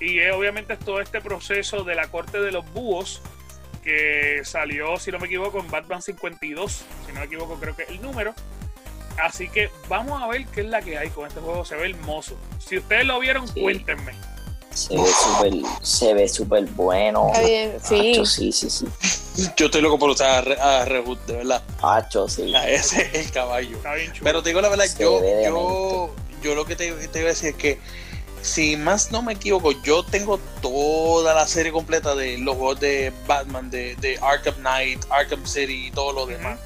[0.00, 3.20] Y es obviamente todo este proceso de la corte de los búhos
[3.82, 6.84] que salió, si no me equivoco, en Batman 52.
[7.06, 8.34] Si no me equivoco, creo que es el número.
[9.20, 11.64] Así que vamos a ver qué es la que hay con este juego.
[11.64, 12.38] Se ve hermoso.
[12.58, 13.60] Si ustedes lo vieron, Sí.
[13.60, 14.12] cuéntenme.
[14.74, 15.52] Se ve súper,
[15.82, 17.28] se ve súper bueno.
[17.34, 18.26] Está bien, sí.
[18.26, 18.86] Sí, sí, sí.
[19.56, 21.62] Yo estoy loco por usar a, Re- a Reboot, de verdad.
[21.82, 22.54] Hacho, sí.
[22.54, 23.76] A ese es el caballo.
[23.76, 24.24] Está bien chulo.
[24.24, 26.10] Pero te digo la verdad, Se yo, yo,
[26.42, 27.78] yo lo que te, te iba a decir es que
[28.42, 33.12] si más no me equivoco, yo tengo toda la serie completa de los juegos de
[33.26, 36.58] Batman, de, de Arkham Knight, Arkham City y todo lo demás.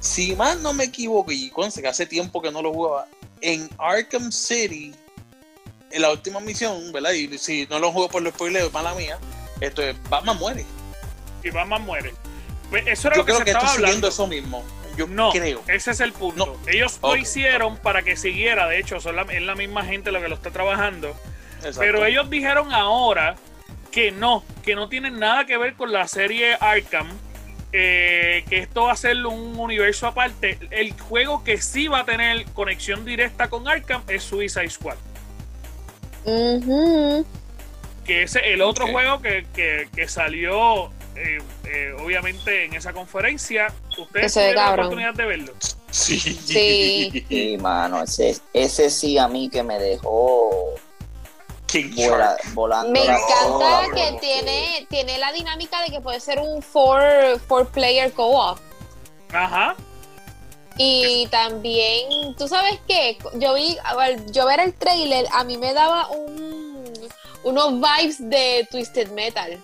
[0.00, 3.06] Si más no me equivoco, y conste que hace tiempo que no lo jugaba,
[3.42, 4.94] en Arkham City,
[5.90, 7.12] en la última misión, ¿verdad?
[7.12, 9.18] Y si no lo juego por los spoilers, mala mía,
[9.60, 10.64] esto es Batman muere.
[11.42, 12.12] Y Batman muere.
[12.70, 14.08] Pues eso era Yo lo que creo se que estaba estoy hablando.
[14.08, 14.64] eso mismo.
[14.96, 15.62] Yo No, creo.
[15.68, 16.44] ese es el punto.
[16.62, 16.70] No.
[16.70, 20.20] Ellos lo hicieron para que siguiera, de hecho, son la, es la misma gente la
[20.20, 21.16] que lo está trabajando.
[21.58, 21.80] Exacto.
[21.80, 23.36] Pero ellos dijeron ahora
[23.92, 27.08] que no, que no tienen nada que ver con la serie Arkham,
[27.72, 30.58] eh, que esto va a ser un universo aparte.
[30.70, 34.96] El juego que sí va a tener conexión directa con Arkham es Suicide Squad,
[36.24, 43.66] Que es el otro juego que, que- que salió, eh, eh, obviamente, en esa conferencia.
[43.98, 44.86] ¿Ustedes Que se ve tuvieron la cabrón.
[44.86, 45.52] oportunidad de verlo?
[45.90, 46.18] Sí.
[46.18, 47.24] Sí.
[47.28, 50.74] Sí, mano, ese, ese sí a mí que me dejó
[52.54, 52.90] volando.
[52.92, 54.20] Me encanta bola, que bro.
[54.20, 57.02] tiene, tiene la dinámica de que puede ser un four,
[57.46, 58.58] four player co-op.
[59.32, 59.76] Ajá.
[60.78, 63.18] Y también, ¿tú sabes qué?
[63.34, 66.92] Yo vi, al yo ver el trailer, a mí me daba un,
[67.42, 69.58] unos vibes de Twisted Metal.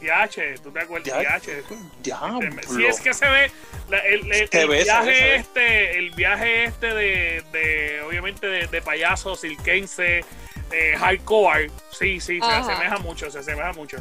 [0.00, 1.06] DH, ¿tú te acuerdas?
[1.22, 1.64] Ya- DH.
[2.02, 2.50] Diablo.
[2.68, 3.50] Si es que se ve
[3.88, 10.24] la- el, viaje este, el viaje este de, de obviamente de, de payasos, silkense,
[10.72, 12.58] eh, hardcore, sí, sí, se Ajá.
[12.60, 13.96] asemeja mucho, se asemeja mucho.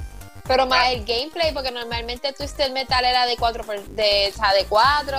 [0.48, 0.68] Pero Ah.
[0.68, 4.66] más el gameplay, porque normalmente Twisted Metal era de cuatro, per- de, o sea, de
[4.66, 5.18] cuatro.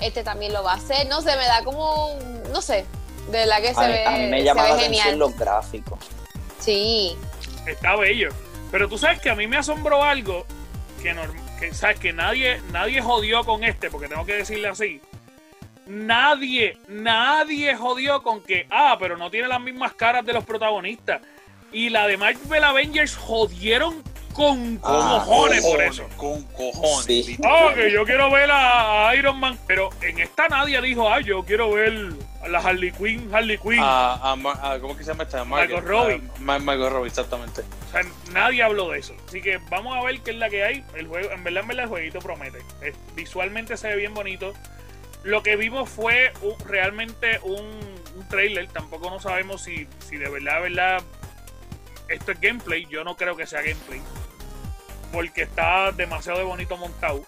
[0.00, 1.06] Este también lo va a hacer.
[1.08, 2.18] No sé, me da como,
[2.52, 2.84] no sé,
[3.30, 5.18] de verdad que se A ve, a mí me se llama ve la atención genial.
[5.18, 5.98] los gráficos.
[6.60, 7.16] Sí.
[7.66, 8.28] Está bello.
[8.70, 10.44] Pero tú sabes que a mí me asombró algo
[11.02, 15.00] que, norm- que sabes que nadie, nadie jodió con este, porque tengo que decirle así.
[15.86, 21.20] Nadie, nadie jodió con que, ah, pero no tiene las mismas caras de los protagonistas.
[21.72, 24.02] Y la de Marvel Avengers jodieron
[24.36, 26.08] con Ah, cojones por eso.
[26.16, 27.04] Con cojones.
[27.26, 27.38] Sí.
[27.44, 29.58] Ah, que yo quiero ver a, a Iron Man.
[29.66, 32.10] Pero en esta nadie dijo, ah, yo quiero ver
[32.42, 33.80] a la Harley Quinn, Harley Quinn.
[33.80, 35.44] A, a Mar- a- ¿Cómo que se llama esta?
[35.44, 36.20] Margot Robbie.
[36.36, 37.62] A Ma- Margot Robbie, exactamente.
[37.62, 39.14] O sea, nadie habló de eso.
[39.26, 40.84] Así que vamos a ver qué es la que hay.
[40.94, 42.58] El juego, en verdad, en verdad, el jueguito promete.
[42.82, 44.52] Es- visualmente se ve bien bonito.
[45.24, 47.64] Lo que vimos fue un- realmente un,
[48.16, 48.68] un trailer.
[48.68, 51.02] Tampoco no sabemos si, si de verdad, de verdad,
[52.08, 52.86] esto es gameplay.
[52.86, 54.00] Yo no creo que sea gameplay.
[55.12, 57.22] Porque está demasiado de bonito montado.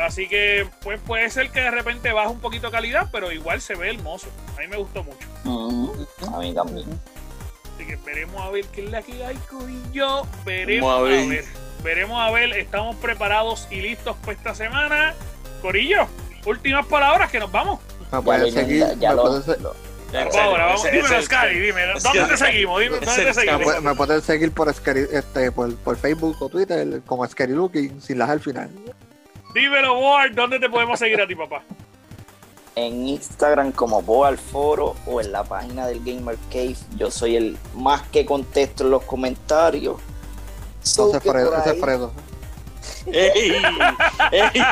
[0.00, 3.60] Así que pues puede ser que de repente baje un poquito de calidad, pero igual
[3.60, 4.28] se ve hermoso.
[4.56, 5.26] A mí me gustó mucho.
[5.44, 6.86] Ujú, A mí también.
[7.74, 10.22] Así que veremos a ver qué es la que hay, Corillo.
[10.44, 11.28] Veremos Vamos a a ver.
[11.28, 11.44] ver.
[11.82, 12.52] Veremos a ver.
[12.52, 15.14] Estamos preparados y listos para esta semana.
[15.60, 16.06] Corillo,
[16.46, 17.80] últimas palabras que nos vamos.
[18.00, 19.74] Me Ya pueden lo, seguir, ya me lo- pueden se- lo-
[20.12, 20.84] Ahora, vamos.
[20.90, 21.82] Dímelo, Sky, dime.
[22.02, 22.80] ¿Dónde te seguimos?
[22.80, 23.62] Dime, ese- ¿dónde te seguimos?
[23.62, 28.00] pueden- me pueden seguir por, Scary- este, por, por Facebook o Twitter como Scary Looking
[28.02, 28.70] sin las al final.
[29.54, 31.62] Dímelo, Ward, ¿dónde te podemos seguir a ti, papá?
[32.76, 36.76] En Instagram como Boal Foro o en la página del Gamer Cave.
[36.96, 39.96] Yo soy el más que contesto en los comentarios.
[40.88, 42.12] Entonces, Fredo, ese es Fredo.
[43.06, 43.52] ¡Ey!
[44.32, 44.62] ¡Ey!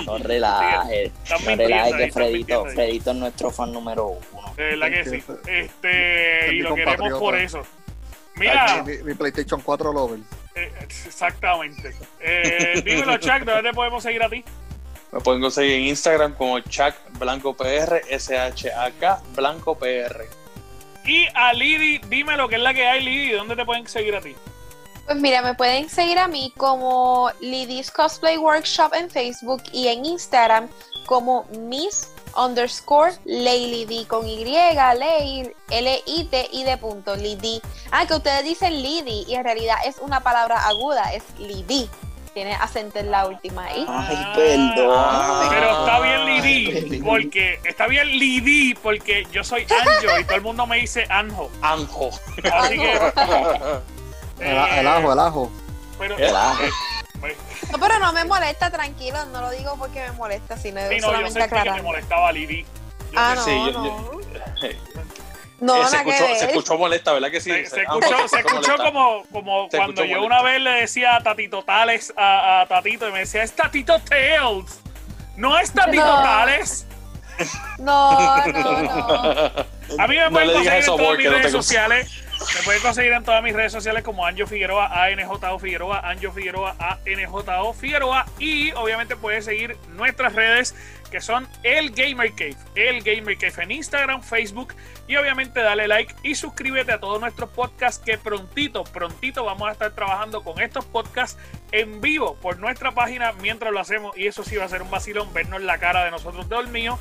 [0.06, 2.64] No relajes, no relajes que Fredito.
[2.66, 4.37] Fredito es nuestro fan número uno.
[4.58, 5.24] De verdad que sí.
[5.46, 7.62] Este, Es y mi lo queremos por eso.
[8.34, 10.18] Mira, Mi, mi PlayStation 4 Lover.
[10.54, 11.94] eh, exactamente.
[12.20, 14.44] Eh, dímelo, Chuck, ¿dónde te podemos seguir a ti?
[15.12, 20.26] Me pueden conseguir en Instagram como Chuck Blanco PR, S-H-A-K Blanco PR.
[21.04, 24.14] Y a Lidi, dime lo que es la que hay, Lidi, ¿dónde te pueden seguir
[24.16, 24.36] a ti?
[25.06, 30.04] Pues mira, me pueden seguir a mí como Lidis Cosplay Workshop en Facebook y en
[30.04, 30.68] Instagram
[31.06, 37.60] como Miss underscore Leilidi con Y, Leil, L-I-T y de punto, Lidi.
[37.90, 41.88] Ah, que ustedes dicen Lidi y en realidad es una palabra aguda, es Lidi.
[42.34, 43.84] Tiene acento en la última I.
[43.88, 44.94] Ay, perdón.
[44.96, 50.36] Ah, Pero está bien Lidi, porque está bien Lidi, porque yo soy Anjo y todo
[50.36, 51.50] el mundo me dice Anjo.
[51.62, 52.10] Anjo.
[52.52, 52.92] Así que.
[54.40, 54.54] El, el
[54.86, 55.50] eh, ajo, el ajo.
[55.98, 56.62] Pero, El ajo.
[56.62, 57.36] eh,
[57.70, 60.92] No, pero no me molesta, tranquilo, no lo digo porque me molesta, sino sí, no,
[60.96, 62.62] yo solamente sentí que me molestaba Lidi.
[63.12, 64.12] Yo Ah, sé- no, Sí, yo- no.
[64.12, 64.18] yo-
[65.60, 66.48] No, Eh, se, escuchó, se ver.
[66.50, 67.50] escuchó molesta, ¿verdad que sí?
[67.50, 70.40] Se, se Ah, escuchó, se escuchó como, como Se cuando escuchó yo molesta.
[70.40, 73.98] una vez le decía a Tatito Tales a, a Tatito y me decía, es Tatito
[74.00, 74.80] Tales.
[75.36, 76.22] No es Tatito No.
[76.22, 76.86] Tales.
[77.78, 79.52] No, no, no.
[79.98, 82.10] A mí me No pueden conseguir en eso todas mis redes sociales.
[82.54, 86.76] Me pueden conseguir en todas mis redes sociales como Anjo Figueroa, ANJO Figueroa, Anjo Figueroa,
[86.78, 88.26] ANJO Figueroa.
[88.38, 90.74] Y obviamente puedes seguir nuestras redes
[91.10, 94.74] que son el Gamer Cave, el Gamer Cave en Instagram, Facebook
[95.06, 99.72] y obviamente dale like y suscríbete a todos nuestros podcasts que prontito, prontito vamos a
[99.72, 101.40] estar trabajando con estos podcasts
[101.72, 104.90] en vivo por nuestra página mientras lo hacemos y eso sí va a ser un
[104.90, 107.00] vacilón vernos la cara de nosotros dormidos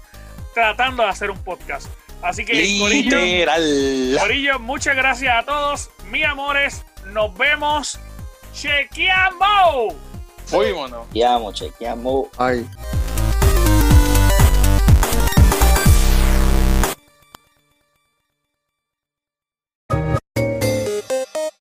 [0.54, 1.88] tratando de hacer un podcast.
[2.22, 4.18] Así que Corillo, Literal.
[4.20, 8.00] Corillo, muchas gracias a todos, mis amores, nos vemos.
[8.54, 9.94] ¡Chequeamos!
[10.46, 11.08] Fuímonos.
[11.08, 12.28] Chequeamos, chequeamos.
[12.38, 12.66] Ay.